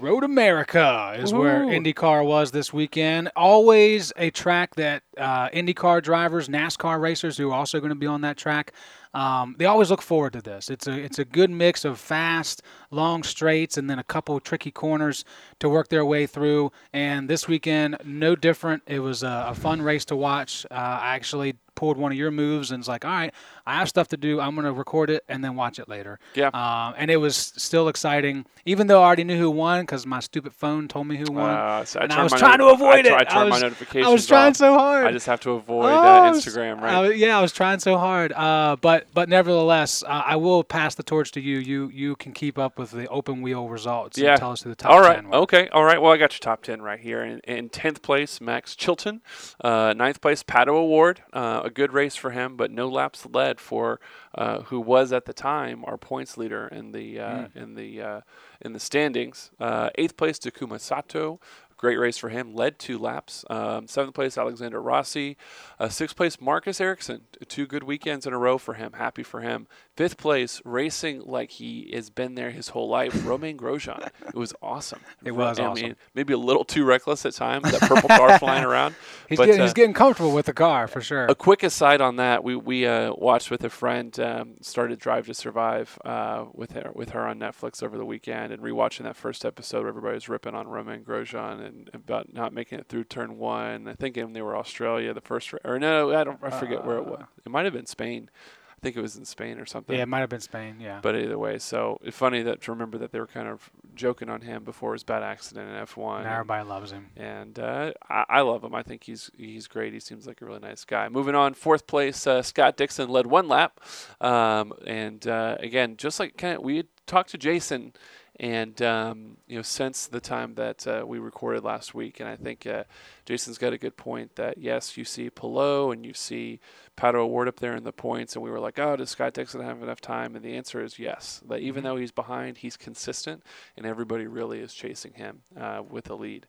[0.00, 3.30] Road America is where IndyCar was this weekend.
[3.34, 8.06] Always a track that uh, IndyCar drivers, NASCAR racers who are also going to be
[8.06, 8.72] on that track,
[9.14, 10.70] um, they always look forward to this.
[10.70, 14.70] It's a it's a good mix of fast, long straights, and then a couple tricky
[14.70, 15.24] corners
[15.60, 16.72] to work their way through.
[16.92, 18.82] And this weekend, no different.
[18.86, 20.64] It was a, a fun race to watch.
[20.70, 23.32] Uh, I actually pulled one of your moves and was like, all right,
[23.64, 24.40] I have stuff to do.
[24.40, 26.18] I'm going to record it and then watch it later.
[26.34, 26.48] Yeah.
[26.48, 30.18] Um, and it was still exciting, even though I already knew who won because my
[30.18, 31.50] stupid phone told me who won.
[31.54, 33.12] Uh, so I and I was trying to avoid I, it.
[33.12, 34.56] I turned was, my notifications I was trying off.
[34.56, 35.06] so hard.
[35.06, 37.08] I just have to avoid Oh, uh, I Instagram, I right?
[37.10, 38.32] was- yeah, I was trying so hard.
[38.32, 41.58] Uh, but but nevertheless, uh, I will pass the torch to you.
[41.58, 44.16] You you can keep up with the open wheel results.
[44.16, 44.30] yeah.
[44.32, 45.16] And tell us who the top All right.
[45.16, 45.34] 10 were.
[45.36, 45.68] Okay.
[45.68, 46.00] All right.
[46.00, 47.22] Well, I got your top 10 right here.
[47.22, 49.20] In, in 10th place, Max Chilton.
[49.62, 51.22] Uh, ninth place, Pato O'Ward.
[51.32, 54.00] Uh, a good race for him, but no laps led for
[54.34, 57.58] uh, who was at the time our points leader in the uh, Hmm.
[57.58, 58.20] in the uh,
[58.60, 59.50] in the standings.
[59.60, 61.40] Uh, eighth place, Takuma Sato.
[61.78, 62.54] Great race for him.
[62.54, 63.44] Led two laps.
[63.48, 65.36] Um, seventh place, Alexander Rossi.
[65.78, 67.20] Uh, sixth place, Marcus Ericsson.
[67.46, 68.94] Two good weekends in a row for him.
[68.94, 69.68] Happy for him.
[69.96, 73.24] Fifth place, racing like he has been there his whole life.
[73.24, 74.08] Romain Grosjean.
[74.26, 75.00] It was awesome.
[75.24, 75.84] It was I awesome.
[75.84, 77.70] mean, maybe a little too reckless at times.
[77.70, 78.94] That purple car flying around.
[79.28, 81.26] He's but, getting uh, he's getting comfortable with the car for sure.
[81.26, 85.26] a quick aside on that, we we uh, watched with a friend, um, started Drive
[85.26, 89.16] to Survive uh, with her with her on Netflix over the weekend, and rewatching that
[89.16, 93.04] first episode, where everybody was ripping on Romain Grosjean and about not making it through
[93.04, 93.88] turn one.
[93.88, 97.06] I think they were Australia the first, or no, I don't, I forget where it
[97.06, 97.24] was.
[97.44, 98.30] It might have been Spain.
[98.78, 99.96] I think it was in Spain or something.
[99.96, 100.76] yeah, it might have been Spain.
[100.80, 101.00] Yeah.
[101.02, 104.28] But either way, so it's funny that to remember that they were kind of joking
[104.28, 106.22] on him before his bad accident in F1.
[106.22, 107.08] now everybody loves him.
[107.16, 108.76] And uh, I, I love him.
[108.76, 109.92] I think he's he's great.
[109.92, 111.08] He seems like a really nice guy.
[111.08, 113.80] Moving on, fourth place, uh, Scott Dixon led one lap,
[114.20, 117.94] um, and uh, again, just like kind of we talked to Jason
[118.40, 122.36] And um, you know, since the time that uh, we recorded last week, and I
[122.36, 122.84] think uh,
[123.28, 126.60] Jason's got a good point that yes, you see Palou and you see
[126.96, 129.60] Pato O'Ward up there in the points, and we were like, oh, does Scott Dixon
[129.60, 130.34] have enough time?
[130.34, 131.42] And the answer is yes.
[131.46, 133.42] That even though he's behind, he's consistent,
[133.76, 136.46] and everybody really is chasing him uh, with a lead.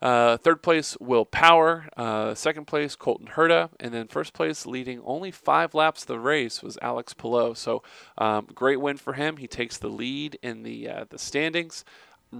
[0.00, 1.86] Uh, third place, Will Power.
[1.98, 6.18] Uh, second place, Colton Herta, and then first place, leading only five laps of the
[6.18, 7.54] race, was Alex Palou.
[7.54, 7.82] So
[8.16, 9.36] um, great win for him.
[9.36, 11.84] He takes the lead in the uh, the standings.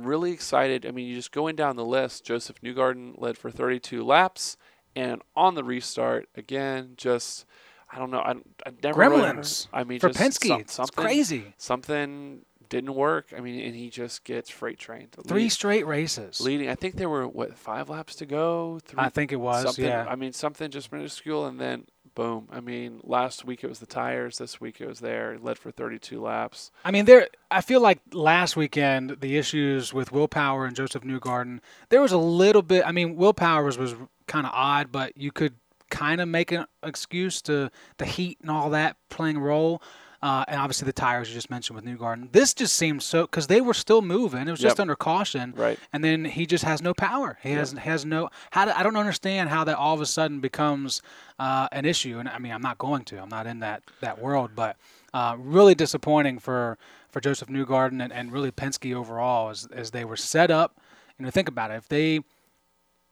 [0.05, 0.85] Really excited.
[0.87, 2.25] I mean, you just going down the list.
[2.25, 4.57] Josef Newgarden led for 32 laps,
[4.95, 7.45] and on the restart again, just
[7.93, 8.19] I don't know.
[8.19, 8.33] I,
[8.67, 10.49] I never really Gremlins I mean, for just Penske.
[10.49, 11.55] some- it's something crazy.
[11.57, 13.27] Something didn't work.
[13.37, 15.13] I mean, and he just gets freight trained.
[15.27, 16.41] Three Lead- straight races.
[16.41, 16.69] leading.
[16.69, 18.81] I think there were what five laps to go.
[18.85, 20.05] Three, I think it was, yeah.
[20.09, 22.49] I mean, something just minuscule, and then boom.
[22.51, 24.39] I mean, last week it was the tires.
[24.39, 25.35] This week it was there.
[25.35, 26.73] It led for 32 laps.
[26.85, 27.29] I mean, there.
[27.49, 31.61] I feel like last weekend the issues with Will Power and Josef Newgarden.
[31.91, 32.85] There was a little bit.
[32.85, 33.95] I mean, Will Power was was
[34.27, 35.55] kind of odd, but you could
[35.91, 39.81] kind of make an excuse to the heat and all that playing a role.
[40.23, 42.33] Uh, and obviously the tires you just mentioned with Newgarden.
[42.33, 44.49] This just seemed so because they were still moving.
[44.49, 44.81] It was just Yep.
[44.81, 45.79] under caution, Right.
[45.93, 47.39] And then he just has no power.
[47.43, 48.31] He has has no.
[48.51, 51.03] How do, I don't understand how that all of a sudden becomes
[51.39, 52.19] uh, an issue.
[52.19, 53.21] And I mean, I'm not going to.
[53.21, 54.77] I'm not in that that world, but
[55.15, 56.79] uh, really disappointing for
[57.11, 60.81] for Josef Newgarden and, and really Penske overall as as they were set up.
[61.19, 61.75] You know, think about it.
[61.75, 62.21] If they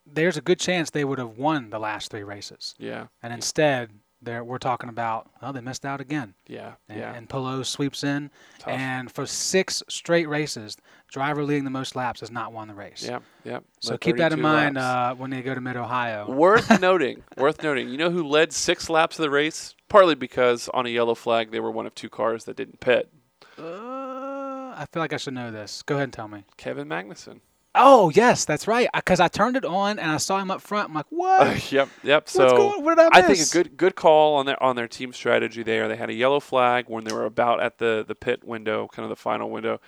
[0.07, 3.07] there's a good chance they would have won the last three races, Yeah.
[3.23, 3.91] and instead
[4.25, 6.35] there we're talking about oh they missed out again.
[6.47, 6.75] Yeah.
[6.89, 7.15] And, Yeah.
[7.15, 8.69] and Palou sweeps in, Tough.
[8.75, 10.77] and for six straight races,
[11.09, 13.05] driver leading the most laps has not won the race.
[13.07, 13.21] yeah.
[13.45, 13.61] Yeah.
[13.81, 16.31] So keep that in mind uh, when they go to Mid Ohio.
[16.31, 17.23] worth noting.
[17.37, 17.89] Worth noting.
[17.89, 19.75] You know who led six laps of the race?
[19.89, 23.11] Partly because on a yellow flag they were one of two cars that didn't pit.
[23.59, 23.63] Uh,
[24.77, 25.83] I feel like I should know this.
[25.83, 26.45] Go ahead and tell me.
[26.57, 27.41] Kevin Magnussen.
[27.75, 28.89] Oh yes, that's right.
[28.95, 30.89] Because I turned it on and I saw him up front.
[30.91, 31.73] I'm like, what?
[31.73, 32.29] yep, yep.
[32.29, 35.13] So going- what did I think a good good call on their on their team
[35.13, 35.89] strategy there.
[35.89, 39.05] They had a yellow flag when they were about at the the pit window, kind
[39.05, 39.81] of the final window.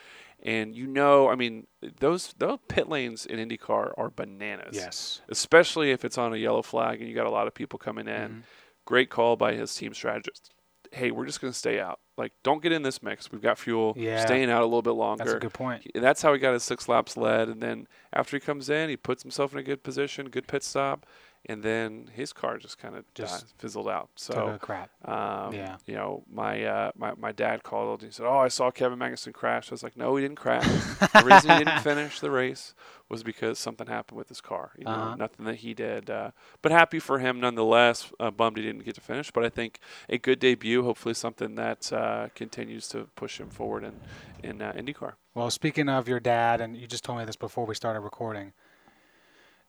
[0.42, 1.66] And you know, I mean,
[2.00, 4.74] those those pit lanes in IndyCar are bananas.
[4.74, 5.20] Yes.
[5.28, 8.06] Especially if it's on a yellow flag and you got a lot of people coming
[8.08, 8.28] in.
[8.28, 8.40] Mm-hmm.
[8.84, 10.52] Great call by his team strategist.
[10.92, 12.00] Hey, we're just going to stay out.
[12.16, 13.30] Like, don't get in this mix.
[13.30, 13.94] We've got fuel.
[13.96, 14.24] Yeah.
[14.24, 15.24] Staying out a little bit longer.
[15.24, 15.82] That's a good point.
[15.92, 17.48] He- that's how he got his six laps led.
[17.48, 20.62] And then after he comes in, he puts himself in a good position, good pit
[20.62, 21.04] stop,
[21.48, 24.10] and then his car just kind of Just fizzled out.
[24.16, 24.90] So, crap.
[25.08, 25.76] um, Yeah.
[25.86, 28.98] you know, my, uh, my my dad called and he said, "Oh, I saw Kevin
[28.98, 30.64] Magnussen crash." I was like, "No, he didn't crash.
[30.66, 32.74] the reason he didn't finish the race
[33.08, 34.72] was because something happened with his car.
[34.76, 35.14] You know, Uh-huh.
[35.16, 36.10] nothing that he did.
[36.10, 36.32] Uh,
[36.62, 38.10] but happy for him nonetheless.
[38.18, 39.78] Uh, bummed he didn't get to finish, but I think
[40.08, 40.82] a good debut.
[40.82, 44.00] Hopefully, something that uh, continues to push him forward in
[44.42, 45.12] in uh, IndyCar.
[45.34, 48.52] Well, speaking of your dad, and you just told me this before we started recording,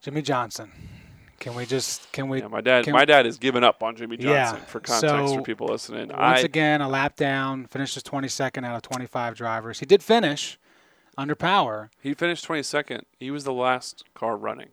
[0.01, 0.71] Jimmie Johnson.
[1.39, 2.87] Can we just can we Yeah, my dad.
[2.91, 4.65] My dad has given up on Jimmie Yeah, Johnson.
[4.67, 8.75] For context, so for people listening, once I again a lap down, finishes 22nd out
[8.75, 9.79] of 25 drivers.
[9.79, 10.57] He did finish
[11.17, 11.89] under power.
[12.01, 13.01] he finished 22nd.
[13.19, 14.69] He was the last car running.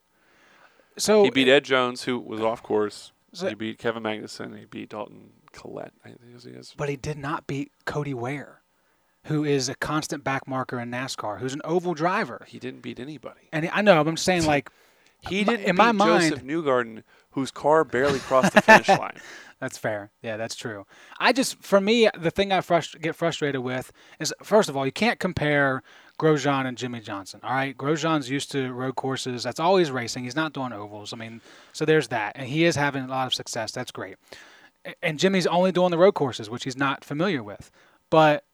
[0.96, 3.12] So He beat Ed Jones, who was off course.
[3.32, 4.58] So- he beat Kevin Magnussen.
[4.58, 5.92] He beat Dalton Kellett.
[6.04, 6.74] I think he is.
[6.76, 8.60] but he did not beat Cody Ware,
[9.24, 12.44] who is a constant back marker in NASCAR, who's an oval driver.
[12.48, 13.48] He didn't beat anybody.
[13.52, 14.70] And I know, I'm saying like
[15.28, 19.18] He didn't in my mind- Josef Newgarden, whose car barely crossed the finish line.
[19.60, 20.10] That's fair.
[20.22, 20.84] Yeah, that's true.
[21.18, 24.84] I just, for me, the thing I frust- get frustrated with is, first of all,
[24.84, 25.82] you can't compare
[26.18, 27.40] Grosjean and Jimmie Johnson.
[27.42, 29.42] All right, Grosjean's used to road courses.
[29.44, 30.24] That's always racing.
[30.24, 31.12] He's not doing ovals.
[31.12, 31.40] I mean,
[31.72, 33.70] so there's that, and he is having a lot of success.
[33.72, 34.16] That's great.
[35.02, 37.70] And Jimmie's only doing the road courses, which he's not familiar with.
[38.10, 38.44] But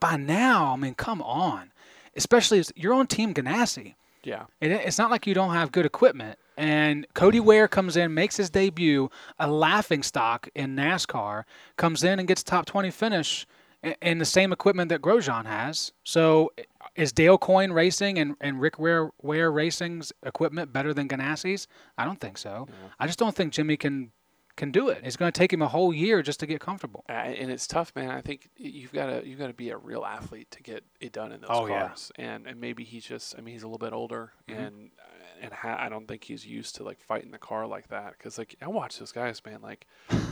[0.00, 1.70] by now, I mean, come on.
[2.16, 3.94] Especially, as- you're on Team Ganassi.
[4.28, 4.44] Yeah.
[4.60, 6.38] It, it's not like you don't have good equipment.
[6.58, 11.44] And Cody Ware comes in, makes his debut, a laughing stock in NASCAR,
[11.76, 13.46] comes in and gets top 20 finish
[14.02, 15.92] in the same equipment that Grosjean has.
[16.04, 16.52] So
[16.94, 21.68] is Dale Coyne Racing and, and Rick Ware, Ware Racing's equipment better than Ganassi's?
[21.96, 22.66] I don't think so.
[22.98, 24.10] I just don't think Jimmie can
[24.58, 25.00] can do it.
[25.02, 27.04] It's going to take him a whole year just to get comfortable.
[27.08, 28.10] Uh, and it's tough, man.
[28.10, 31.12] I think you've got to you've got to be a real athlete to get it
[31.12, 31.86] done in those Oh, yeah.
[31.88, 32.12] cars.
[32.16, 34.60] And and maybe he's just I mean he's a little bit older Mm-hmm.
[34.60, 34.90] and
[35.42, 38.38] and ha- I don't think he's used to like fighting the car like that because
[38.38, 39.60] like I watch those guys, man.
[39.62, 39.86] Like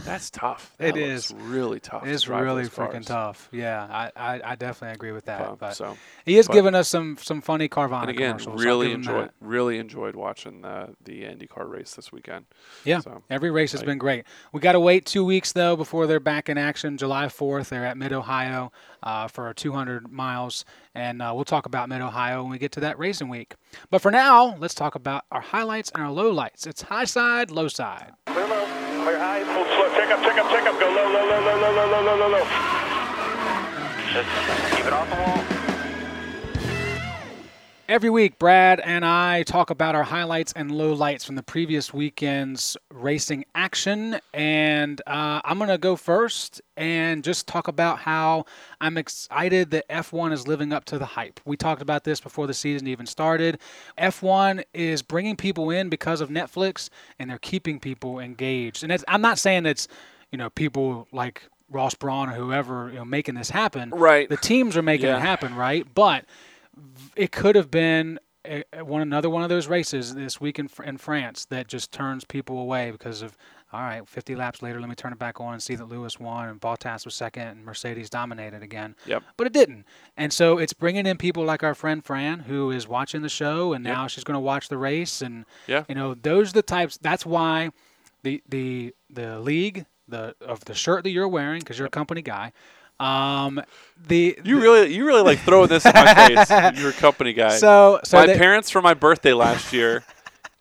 [0.05, 0.75] that's tough.
[0.81, 1.35] It That looks is.
[1.37, 2.07] really tough.
[2.07, 3.49] It's drive really freaking tough.
[3.53, 5.41] Yeah, I, I, I definitely agree with that.
[5.43, 8.65] Um, but so, he has but- given us some some funny Carvana and again, commercials.
[8.65, 12.45] Really enjoyed really enjoyed watching the the IndyCar race this weekend.
[12.85, 14.25] Yeah, So, every race has like- been great.
[14.53, 16.97] We got to wait two weeks though before they're back in action.
[16.97, 18.73] July fourth, they're at Mid Ohio.
[19.07, 20.65] Uh, for 200 miles.
[20.95, 23.55] And uh, we'll talk about Mid Ohio when we get to that racing week.
[23.89, 26.67] But for now, let's talk about our highlights and our lowlights.
[26.67, 28.13] It's high side, low side.
[28.27, 28.67] Clear low,
[29.05, 29.89] clear high, full slow.
[29.95, 30.81] Check up, check up, check up.
[30.81, 32.45] Go low, low, low, low, low, low, low, low, low, low.
[34.13, 35.56] Just keep it off the wall.
[37.89, 42.77] Every week, Brad and I talk about our highlights and lowlights from the previous weekend's
[42.93, 44.19] racing action.
[44.35, 48.45] And uh, I'm going to go first and just talk about how
[48.81, 51.39] I'm excited that F1 is living up to the hype.
[51.45, 53.61] We talked about this before the season even started.
[53.97, 56.89] F1 is bringing people in because of Netflix,
[57.21, 58.83] and they're keeping people engaged.
[58.83, 59.87] And it's, I'm not saying it's,
[60.33, 63.91] you know, people like Ross Brawn or whoever, you know, making this happen.
[63.91, 64.29] Right.
[64.29, 65.19] The teams are making Yeah.
[65.19, 65.87] it happen, right?
[65.95, 66.25] But
[67.15, 70.99] it could have been a, one another one of those races this week in, in
[70.99, 73.37] France that just turns people away because of
[73.73, 76.21] all right, 50 laps later, let me turn it back on and see that Lewis
[76.21, 78.95] won and Bottas was second and Mercedes dominated again.
[79.07, 79.25] Yep.
[79.37, 79.85] But it didn't,
[80.17, 83.73] and so it's bringing in people like our friend Fran who is watching the show
[83.73, 85.85] and now she's going to watch the race and Yeah.
[85.89, 86.97] you know those are the types.
[86.99, 87.71] That's why
[88.23, 92.23] the the the league the of the shirt that you're wearing because you're a company
[92.23, 92.53] guy.
[92.99, 93.63] Um,
[94.09, 96.51] the You really, you really like throwing this in my face.
[96.81, 97.57] You're a company guy.
[97.57, 100.05] So- so my they- parents for my birthday last year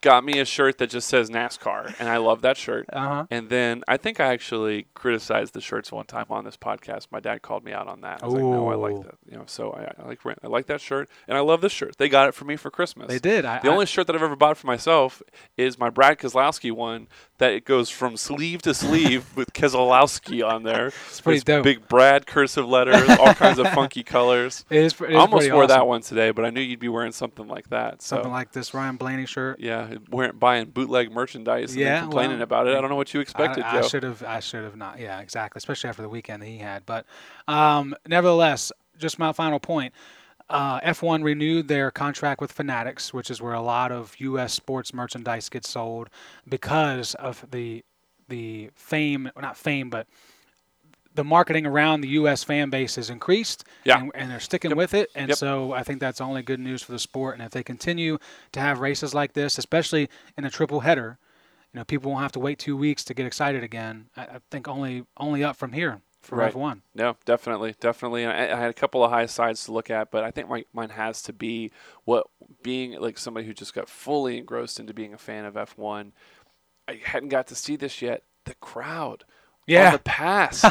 [0.06, 2.86] got me a shirt that just says NASCAR, and I love that shirt.
[2.94, 3.26] Uh-huh.
[3.32, 7.08] And then I think I actually criticized the shirts one time on this podcast.
[7.12, 8.22] My dad called me out on that.
[8.22, 9.16] I was like, no, I like that.
[9.30, 11.98] You know, so I, I like I like that shirt, and I love this shirt.
[11.98, 13.08] They got it for me for Christmas.
[13.08, 13.44] They did.
[13.46, 15.24] I- the I- only shirt that I've ever bought for myself
[15.58, 17.08] is my Brad Keselowski one
[17.40, 20.92] that it goes from sleeve to sleeve with Keselowski on there.
[21.16, 21.64] It's pretty dope.
[21.64, 24.66] Big Brad cursive letters, all kinds of funky colors.
[24.70, 26.90] It is, it is I almost wore that one today, but I knew you'd be
[26.90, 28.02] wearing something like that.
[28.02, 29.60] So Something like this Ryan Blaney shirt.
[29.60, 32.76] yeah, wearing buying bootleg merchandise and Yeah, complaining well, about it.
[32.76, 34.24] I don't know what you expected, I, I should have.
[34.24, 35.00] I should have not.
[35.00, 35.60] Yeah, exactly.
[35.60, 36.86] Especially after the weekend that he had.
[36.86, 37.06] But
[37.48, 39.94] um, nevertheless, just my final point.
[40.48, 44.54] Uh, F1 renewed their contract with Fanatics, which is where a lot of U.S.
[44.54, 46.10] sports merchandise gets sold
[46.48, 47.84] because of the
[48.28, 50.08] the fame, not fame, but
[51.16, 52.44] the marketing around the U.S.
[52.44, 54.00] fan base has increased, Yeah.
[54.00, 55.10] and, and they're sticking with it.
[55.16, 55.38] And Yep.
[55.38, 57.36] so I think that's only good news for the sport.
[57.36, 58.18] And if they continue
[58.52, 61.18] to have races like this, especially in a triple header,
[61.74, 64.08] you know, people won't have to wait two weeks to get excited again.
[64.16, 66.54] I, I think only only up from here for Right.
[66.54, 66.82] F1.
[66.96, 68.24] No, definitely, definitely.
[68.24, 70.50] And I, I had a couple of high sides to look at, but I think
[70.50, 71.72] my, mine has to be
[72.04, 72.28] what
[72.64, 76.12] being like somebody who just got fully engrossed into being a fan of F1.
[76.88, 78.24] I hadn't got to see this yet.
[78.46, 79.24] The crowd.
[79.68, 79.88] Yeah.
[79.88, 80.64] On the pass,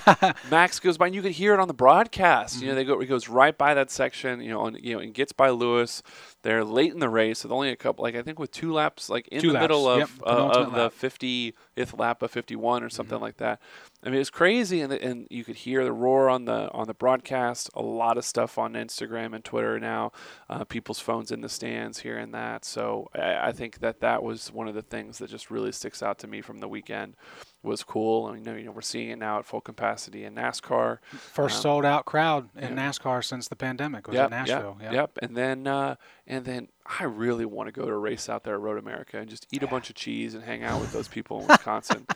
[0.51, 2.63] Max goes by, and you could hear it on the broadcast.
[2.63, 4.41] You know, they go, he goes right by that section.
[4.41, 6.03] You know, on, you know, and gets by Lewis.
[6.43, 9.09] They're late in the race with only a couple, like I think with two laps,
[9.11, 10.93] like in Two the middle of Yep, uh, of the lap.
[10.93, 12.95] 50th lap of 51 or Mm-hmm.
[12.95, 13.61] something like that.
[14.05, 16.93] I mean, it's crazy, and, and you could hear the roar on the on the
[16.95, 17.71] broadcast.
[17.75, 20.13] A lot of stuff on Instagram and Twitter now.
[20.51, 22.65] Uh, people's phones in the stands, here and that.
[22.67, 26.03] So I, I think that that was one of the things that just really sticks
[26.03, 27.17] out to me from the weekend.
[27.63, 28.27] Was cool.
[28.27, 30.99] I know, you know, we're seeing it now at full capacity in NASCAR.
[31.33, 34.77] First Um, sold out crowd in NASCAR since the pandemic was Yep, in Nashville.
[34.83, 35.01] Yep, yeah.
[35.01, 35.19] yep.
[35.23, 35.95] And then uh,
[36.27, 39.19] and then I really want to go to a race out there at Road America
[39.19, 42.07] and just eat a bunch of cheese and hang out with those people in Wisconsin.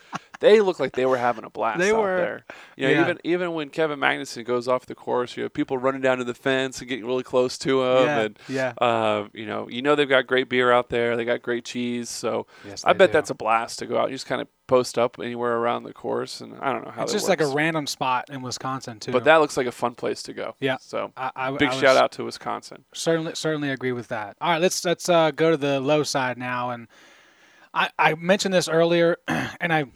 [0.40, 2.16] they look like they were having a blast They out were.
[2.16, 2.44] there.
[2.76, 3.00] You know, Yeah.
[3.02, 6.24] even even when Kevin Magnussen goes off the course, you know, people running down to
[6.24, 8.04] the fence and getting really close to him.
[8.04, 8.72] Yeah, And yeah.
[8.78, 11.16] uh, you know, you know they've got great beer out there.
[11.16, 12.10] They got great cheese.
[12.10, 13.14] So Yes, I bet do.
[13.14, 14.10] that's a blast to go out.
[14.10, 17.02] You just kind of post up anywhere around the course, and I don't know how.
[17.02, 19.10] It's just like a random spot in Wisconsin too.
[19.10, 20.54] But that looks like a fun place to go.
[20.60, 20.76] Yeah.
[20.80, 22.84] So I, I, big I shout out to Wisconsin.
[22.94, 24.36] Certainly, certainly agree with that.
[24.40, 26.70] All right, let's let's uh, go to the low side now.
[26.70, 26.86] And
[27.74, 29.86] I, I mentioned this earlier, and I,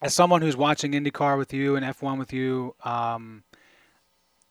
[0.00, 3.44] as someone who's watching IndyCar with you and F1 with you, um,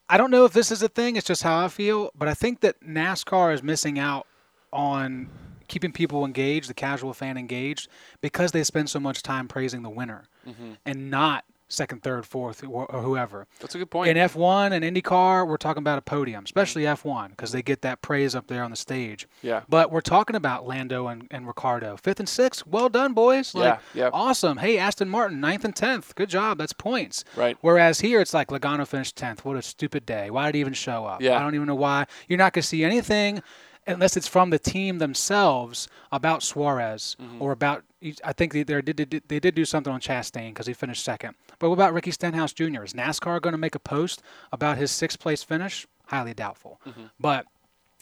[0.08, 1.16] I don't know if this is a thing.
[1.18, 4.28] It's just how I feel, but I think that NASCAR is missing out
[4.72, 5.30] on
[5.72, 7.88] keeping people engaged, the casual fan engaged,
[8.20, 10.74] because they spend so much time praising the winner mm-hmm.
[10.86, 13.48] and not second, third, fourth, or, or whoever.
[13.62, 14.10] That's a good point.
[14.10, 17.08] In F1 and IndyCar, we're talking about a podium, especially mm-hmm.
[17.08, 19.30] F1, because they get that praise up there on the stage.
[19.42, 19.62] Yeah.
[19.70, 21.96] But we're talking about Lando and, and Ricciardo.
[21.96, 23.56] Fifth and sixth, well done, boys.
[23.56, 24.10] Like, Yeah, yeah.
[24.12, 24.58] Awesome.
[24.58, 26.14] Hey, Aston Martin, ninth and tenth.
[26.16, 26.58] Good job.
[26.58, 27.24] That's points.
[27.38, 27.58] Right.
[27.62, 29.46] Whereas here, it's like Logano finished tenth.
[29.46, 30.30] What a stupid day.
[30.30, 31.22] Why did he even show up?
[31.22, 31.38] Yeah.
[31.38, 32.08] I don't even know why.
[32.28, 33.42] You're not going to see anything
[33.88, 37.42] unless it's from the team themselves about Suarez Mm-hmm.
[37.42, 37.84] or about.
[38.24, 41.36] I think they, they did they did do something on Chastain because he finished second.
[41.60, 42.84] But what about Ricky Stenhouse Jr.?
[42.84, 45.86] Is NASCAR going to make a post about his sixth place finish?
[46.08, 46.82] Highly doubtful.
[46.88, 47.04] Mm-hmm.
[47.20, 47.46] But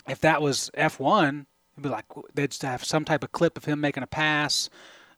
[0.08, 3.82] if that was F1, it'd be like they'd have some type of clip of him
[3.82, 4.70] making a pass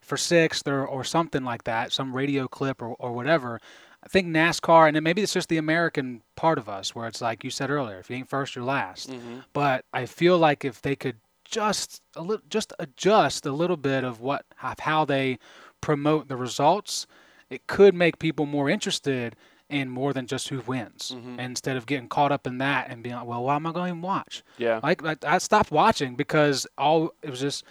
[0.01, 3.61] for sixth or, or something like that, some radio clip or, or whatever.
[4.03, 7.21] I think NASCAR, and then maybe it's just the American part of us, where it's
[7.21, 9.11] like you said earlier, if you ain't first, you're last.
[9.11, 9.39] Mm-hmm.
[9.53, 14.03] But I feel like if they could just a little, just adjust a little bit
[14.03, 15.37] of what of how they
[15.81, 17.05] promote the results,
[17.49, 19.35] it could make people more interested
[19.69, 21.39] in more than just who wins, mm-hmm.
[21.39, 23.93] instead of getting caught up in that and being like, well, why am I going
[23.93, 24.43] to watch?
[24.57, 24.81] Yeah.
[24.83, 27.63] Like, like I stopped watching because all it was just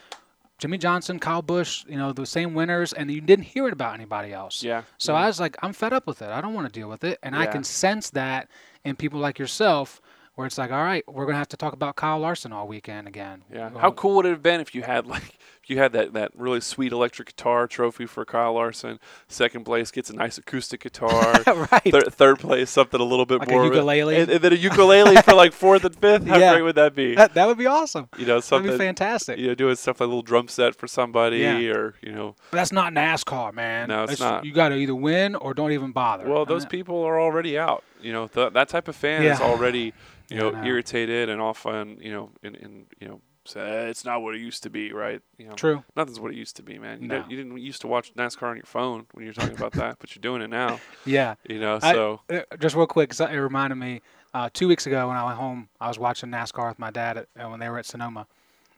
[0.60, 3.94] Jimmie Johnson, Kyle Busch, you know, the same winners, and you didn't hear it about
[3.94, 4.62] anybody else.
[4.62, 4.82] Yeah.
[4.98, 6.28] So I was like, I'm fed up with it.
[6.28, 8.48] I don't want to deal with it, and I can sense that
[8.84, 10.00] in people like yourself,
[10.34, 13.08] where it's like, all right, we're gonna have to talk about Kyle Larson all weekend
[13.08, 13.42] again.
[13.52, 13.70] Yeah.
[13.70, 16.32] Well, How cool would it have been if you had like you had that, that
[16.34, 18.98] really sweet electric guitar trophy for Kyle Larson?
[19.28, 21.42] Second place gets a nice acoustic guitar.
[21.70, 21.82] Right.
[21.92, 24.16] Thir- third place something a little bit Like a more ukulele?
[24.20, 26.26] and, and then a ukulele for like fourth and fifth.
[26.26, 26.52] How Yeah.
[26.54, 27.14] great would that be?
[27.14, 28.08] That, that would be awesome.
[28.16, 29.38] you know, That'd something be fantastic.
[29.38, 31.58] You know, doing stuff like a little drum set for somebody, Yeah.
[31.72, 33.88] or you know, But that's not NASCAR, man.
[33.88, 34.44] No, it's not.
[34.44, 36.28] You got to either win or don't even bother.
[36.28, 37.84] well, those people are already out.
[38.00, 39.92] You know, th- that type of fan is already
[40.30, 40.64] you know I know.
[40.66, 43.20] irritated and often you know, and, and you know,
[43.56, 45.20] "Eh, it's not what it used to be, right?
[45.38, 45.84] You know, True.
[45.96, 47.02] Nothing's what it used to be, man.
[47.02, 47.24] You, No.
[47.28, 50.14] you didn't used to watch NASCAR on your phone when you're talking about that, but
[50.14, 50.80] you're doing it now.
[51.06, 51.34] Yeah.
[51.48, 54.00] You know, so uh, just real quick, it reminded me.
[54.32, 57.16] Uh, two weeks ago, when I went home, I was watching NASCAR with my dad
[57.16, 58.26] at, uh, when they were at Sonoma,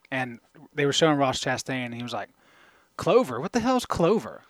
[0.09, 0.39] and
[0.73, 2.29] they were showing Ross Chastain, and he was like,
[2.97, 4.41] "Clover, what the hell is Clover?"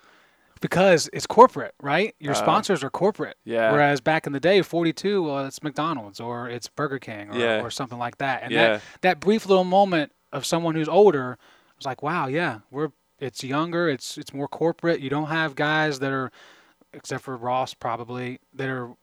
[0.64, 2.16] Because it's corporate, right?
[2.20, 3.36] Your sponsors are corporate.
[3.39, 3.72] Uh, yeah.
[3.74, 7.61] Whereas back in the day, 42, well, it's McDonald's or it's Burger King or, Yeah.
[7.61, 8.43] or something like that.
[8.43, 8.68] And Yeah.
[8.74, 11.38] that, that brief little moment of someone who's older
[11.78, 12.89] was like, wow, yeah, we're
[13.20, 15.01] it's younger, it's it's more corporate.
[15.01, 16.32] You don't have guys that are,
[16.93, 18.95] except for Ross probably, that are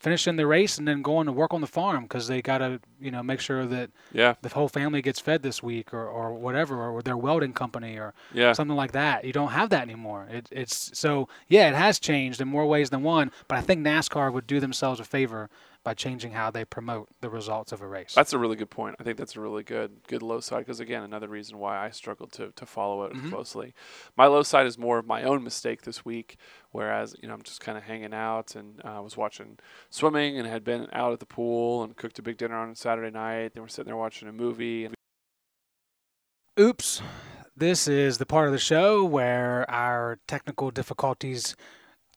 [0.00, 2.80] finishing the race and then going to work on the farm because they got to
[3.00, 6.32] you know make sure that yeah, the whole family gets fed this week or, or
[6.32, 8.52] whatever or their welding company or Yeah.
[8.54, 9.24] something like that.
[9.24, 10.26] You don't have that anymore.
[10.30, 13.80] It, it's so yeah it has changed in more ways than one but i think
[13.86, 15.48] nascar would do themselves a favor
[15.90, 18.94] by changing how they promote the results of a race That's a really good point.
[19.00, 21.90] I think that's a really good good low side because again, another reason why I
[21.90, 23.28] struggled to to follow it Mm-hmm.
[23.30, 23.74] closely.
[24.16, 26.36] My low side is more of my own mistake this week,
[26.70, 29.58] whereas you know I'm just kind of hanging out and uh, was watching
[29.90, 33.10] swimming and had been out at the pool and cooked a big dinner on Saturday
[33.10, 33.54] night.
[33.54, 34.94] Then we're sitting there watching a movie and
[36.58, 37.02] oops
[37.56, 41.56] this is the part of the show where our technical difficulties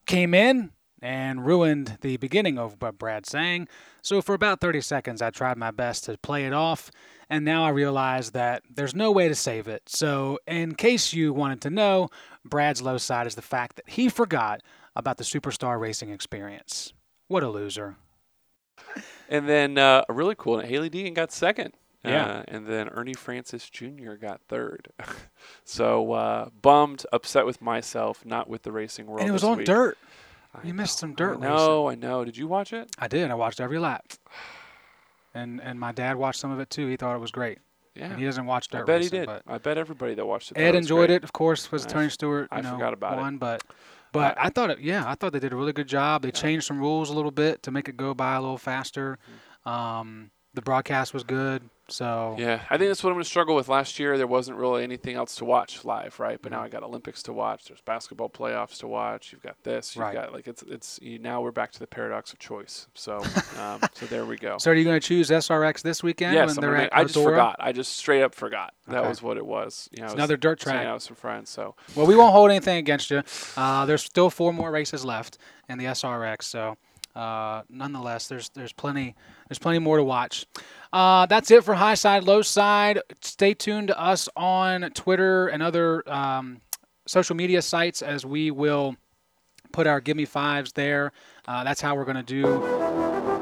[0.06, 0.70] came in
[1.04, 3.68] and ruined the beginning of what Brad's saying.
[4.00, 6.90] So for about 30 seconds, I tried my best to play it off,
[7.28, 9.82] and now I realize that there's no way to save it.
[9.86, 12.08] So, in case you wanted to know,
[12.44, 14.62] Brad's low side is the fact that he forgot
[14.96, 16.94] about the superstar racing experience.
[17.28, 17.96] What a loser.
[19.28, 20.60] and then uh, a really cool.
[20.60, 21.74] Hailie Deegan got second.
[22.02, 22.26] Yeah.
[22.26, 24.14] Uh, and then Ernie Francis Jr.
[24.14, 24.88] got third.
[25.64, 29.20] so uh, bummed, upset with myself, not with the racing world.
[29.20, 29.66] And it was on week.
[29.66, 29.98] dirt.
[30.54, 32.24] I You missed some dirt No, I know.
[32.24, 32.90] Did you watch it?
[32.98, 33.30] I did.
[33.30, 34.04] I watched every lap.
[35.34, 36.86] And and my dad watched some of it too.
[36.86, 37.58] He thought it was great.
[37.94, 38.06] Yeah.
[38.06, 38.82] And he doesn't watch dirt.
[38.82, 39.26] I bet he did.
[39.26, 40.58] but I bet everybody that watched it.
[40.58, 41.16] Ed it enjoyed great.
[41.16, 42.48] it, of course, was I Tony Stewart.
[42.52, 43.20] You I know, forgot about it.
[43.20, 43.62] won, but
[44.12, 44.78] but I thought it.
[44.80, 46.22] Yeah, I thought they did a really good job.
[46.22, 49.18] They changed some rules a little bit to make it go by a little faster.
[49.66, 53.54] Um, the broadcast was good, so Yeah, I think that's what I'm going to struggle
[53.54, 53.68] with.
[53.68, 56.38] Last year, there wasn't really anything else to watch live, right?
[56.40, 56.64] But now Mm-hmm.
[56.64, 57.66] I got Olympics to watch.
[57.66, 59.32] There's basketball playoffs to watch.
[59.32, 59.94] You've got this.
[59.94, 60.14] You've Right.
[60.14, 62.86] got like it's it's you, now we're back to the paradox of choice.
[62.94, 63.18] So
[63.60, 64.56] um, so there we go.
[64.58, 66.92] So are you going to choose SRX this weekend yes, when I'm they're gonna at
[66.92, 67.56] make- I just forgot.
[67.58, 68.72] I just straight up forgot.
[68.88, 69.08] That Okay.
[69.08, 69.88] was what it was.
[69.92, 70.86] You know, I was another dirt track.
[70.86, 71.50] out with some friends.
[71.50, 73.22] So Well, we won't hold anything against you.
[73.56, 76.76] Uh, there's still four more races left in the SRX, so
[77.14, 79.14] uh, nonetheless, there's there's plenty
[79.48, 80.46] there's plenty more to watch.
[80.92, 83.00] Uh, that's it for high side, low side.
[83.20, 86.60] Stay tuned to us on Twitter and other um,
[87.06, 88.96] social media sites as we will
[89.72, 91.12] put our gimme fives there.
[91.48, 92.42] Uh, that's how we're going to do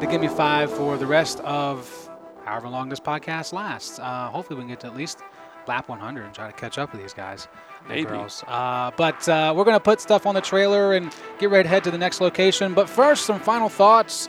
[0.00, 2.08] the gimme five for the rest of
[2.44, 3.98] however long this podcast lasts.
[3.98, 5.20] Uh, hopefully, we can get to at least
[5.68, 7.46] lap 100 and try to catch up with these guys
[7.88, 8.04] Maybe.
[8.04, 8.42] girls.
[8.48, 11.68] Uh, but uh, we're going to put stuff on the trailer and get ready to
[11.68, 12.74] head to the next location.
[12.74, 14.28] But first, some final thoughts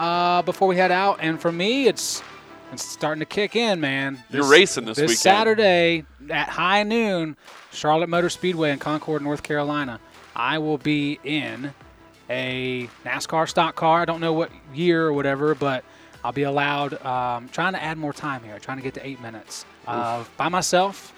[0.00, 1.18] uh, before we head out.
[1.20, 2.22] And for me, it's
[2.72, 4.22] it's starting to kick in, man.
[4.30, 5.18] You're racing this this weekend.
[5.18, 7.36] Saturday at high noon,
[7.72, 10.00] Charlotte Motor Speedway in Concord, North Carolina.
[10.34, 11.72] I will be in
[12.28, 14.00] a NASCAR stock car.
[14.00, 15.84] I don't know what year or whatever, but
[16.24, 16.94] I'll be allowed.
[17.04, 20.48] Um, trying to add more time here, trying to get to eight minutes of by
[20.48, 21.12] myself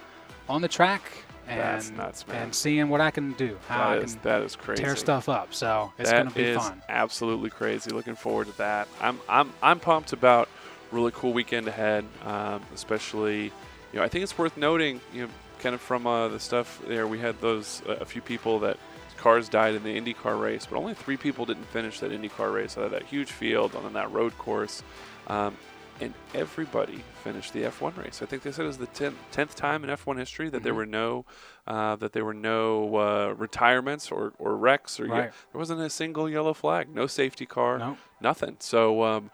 [0.49, 1.03] on the track
[1.49, 2.43] and That's nuts, man.
[2.45, 4.83] and seeing what I can do, how that I is can that is crazy.
[4.83, 5.55] tear stuff up.
[5.55, 6.83] So it's That going to be is fun.
[6.89, 7.91] absolutely crazy.
[7.91, 8.89] Looking forward to that.
[9.01, 10.49] I'm I'm I'm pumped about
[10.93, 12.05] really cool weekend ahead.
[12.25, 15.29] Um, especially, you know, I think it's worth noting, you know,
[15.61, 17.07] kind of from uh, the stuff there.
[17.07, 18.77] We had those uh, a few people that
[19.17, 22.77] cars died in the IndyCar race, but only three people didn't finish that IndyCar race
[22.77, 24.83] out of that huge field on that road course.
[25.27, 25.57] Um,
[26.01, 28.21] and everybody finished the F1 race.
[28.23, 30.73] I think they said it was the tenth, 10th time in F1 history that there
[30.73, 30.79] Mm-hmm.
[30.79, 31.25] were no
[31.67, 35.33] uh, that there were no uh, retirements or, or wrecks or ye- Right.
[35.53, 37.97] there wasn't a single yellow flag, no safety car, No.
[38.21, 38.57] nothing.
[38.61, 39.31] So um,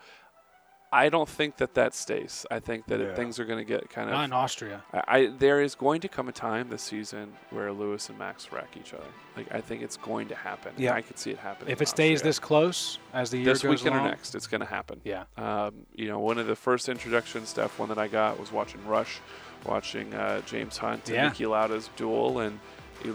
[0.95, 2.45] I don't think that that stays.
[2.51, 3.15] I think that Yeah.
[3.15, 4.83] things are going to get kind of Not in Austria.
[4.93, 8.53] I, I there is going to come a time this season where Lewis and Max
[8.53, 9.07] wreck each other.
[9.37, 10.73] Like I think it's going to happen.
[10.77, 10.93] Yeah.
[10.95, 11.73] I could see it happening.
[11.73, 12.29] If in it stays Austria.
[12.29, 15.01] this close as the year this goes weekend along, or next, it's going to happen.
[15.05, 15.25] Yeah.
[15.39, 18.85] Um, you know, one of the first introductions to F1 that I got was watching
[18.87, 19.21] Rush,
[19.65, 21.31] watching uh, James Hunt and Yeah.
[21.31, 22.59] Niki Lauda's duel, and
[23.03, 23.15] it,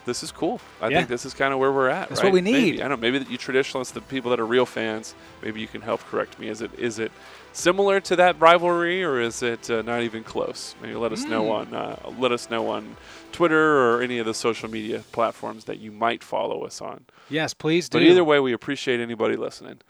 [0.00, 0.60] this is cool.
[0.80, 0.98] I Yeah.
[0.98, 2.08] think this is kind of where we're at.
[2.08, 2.26] That's right?
[2.28, 2.72] what we Maybe.
[2.72, 2.80] need.
[2.80, 2.96] I don't know.
[2.96, 6.38] Maybe that you traditionalists, the people that are real fans, maybe you can help correct
[6.38, 6.48] me.
[6.48, 7.12] Is it is it
[7.52, 10.74] similar to that rivalry, or is it uh, not even close?
[10.82, 11.74] Maybe let us know Hmm.
[11.74, 12.96] on uh, let us know on
[13.32, 17.04] Twitter or any of the social media platforms that you might follow us on.
[17.30, 17.98] yes, please do.
[17.98, 19.80] But either way, we appreciate anybody listening.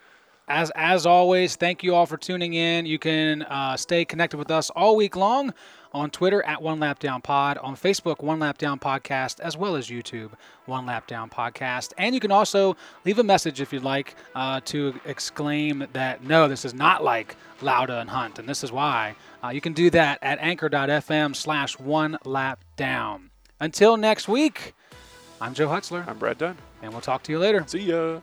[0.48, 2.84] As as always, thank you all for tuning in.
[2.84, 5.55] You can uh, stay connected with us all week long
[5.93, 9.76] on Twitter at One Lap Down Pod, on Facebook One Lap Down Podcast, as well
[9.76, 10.30] as YouTube
[10.66, 11.93] One Lap Down Podcast.
[11.99, 16.49] And you can also leave a message if you'd like uh, to exclaim that no,
[16.49, 19.14] this is not like Lauda and Hunt, and this is why.
[19.45, 23.30] Uh, you can do that at anchor.fm slash One Lap Down.
[23.61, 24.74] Until next week,
[25.40, 26.57] I'm Joe Hutzler, I'm Brad Dunn.
[26.82, 27.64] and we'll talk to you later.
[27.66, 28.20] See ya.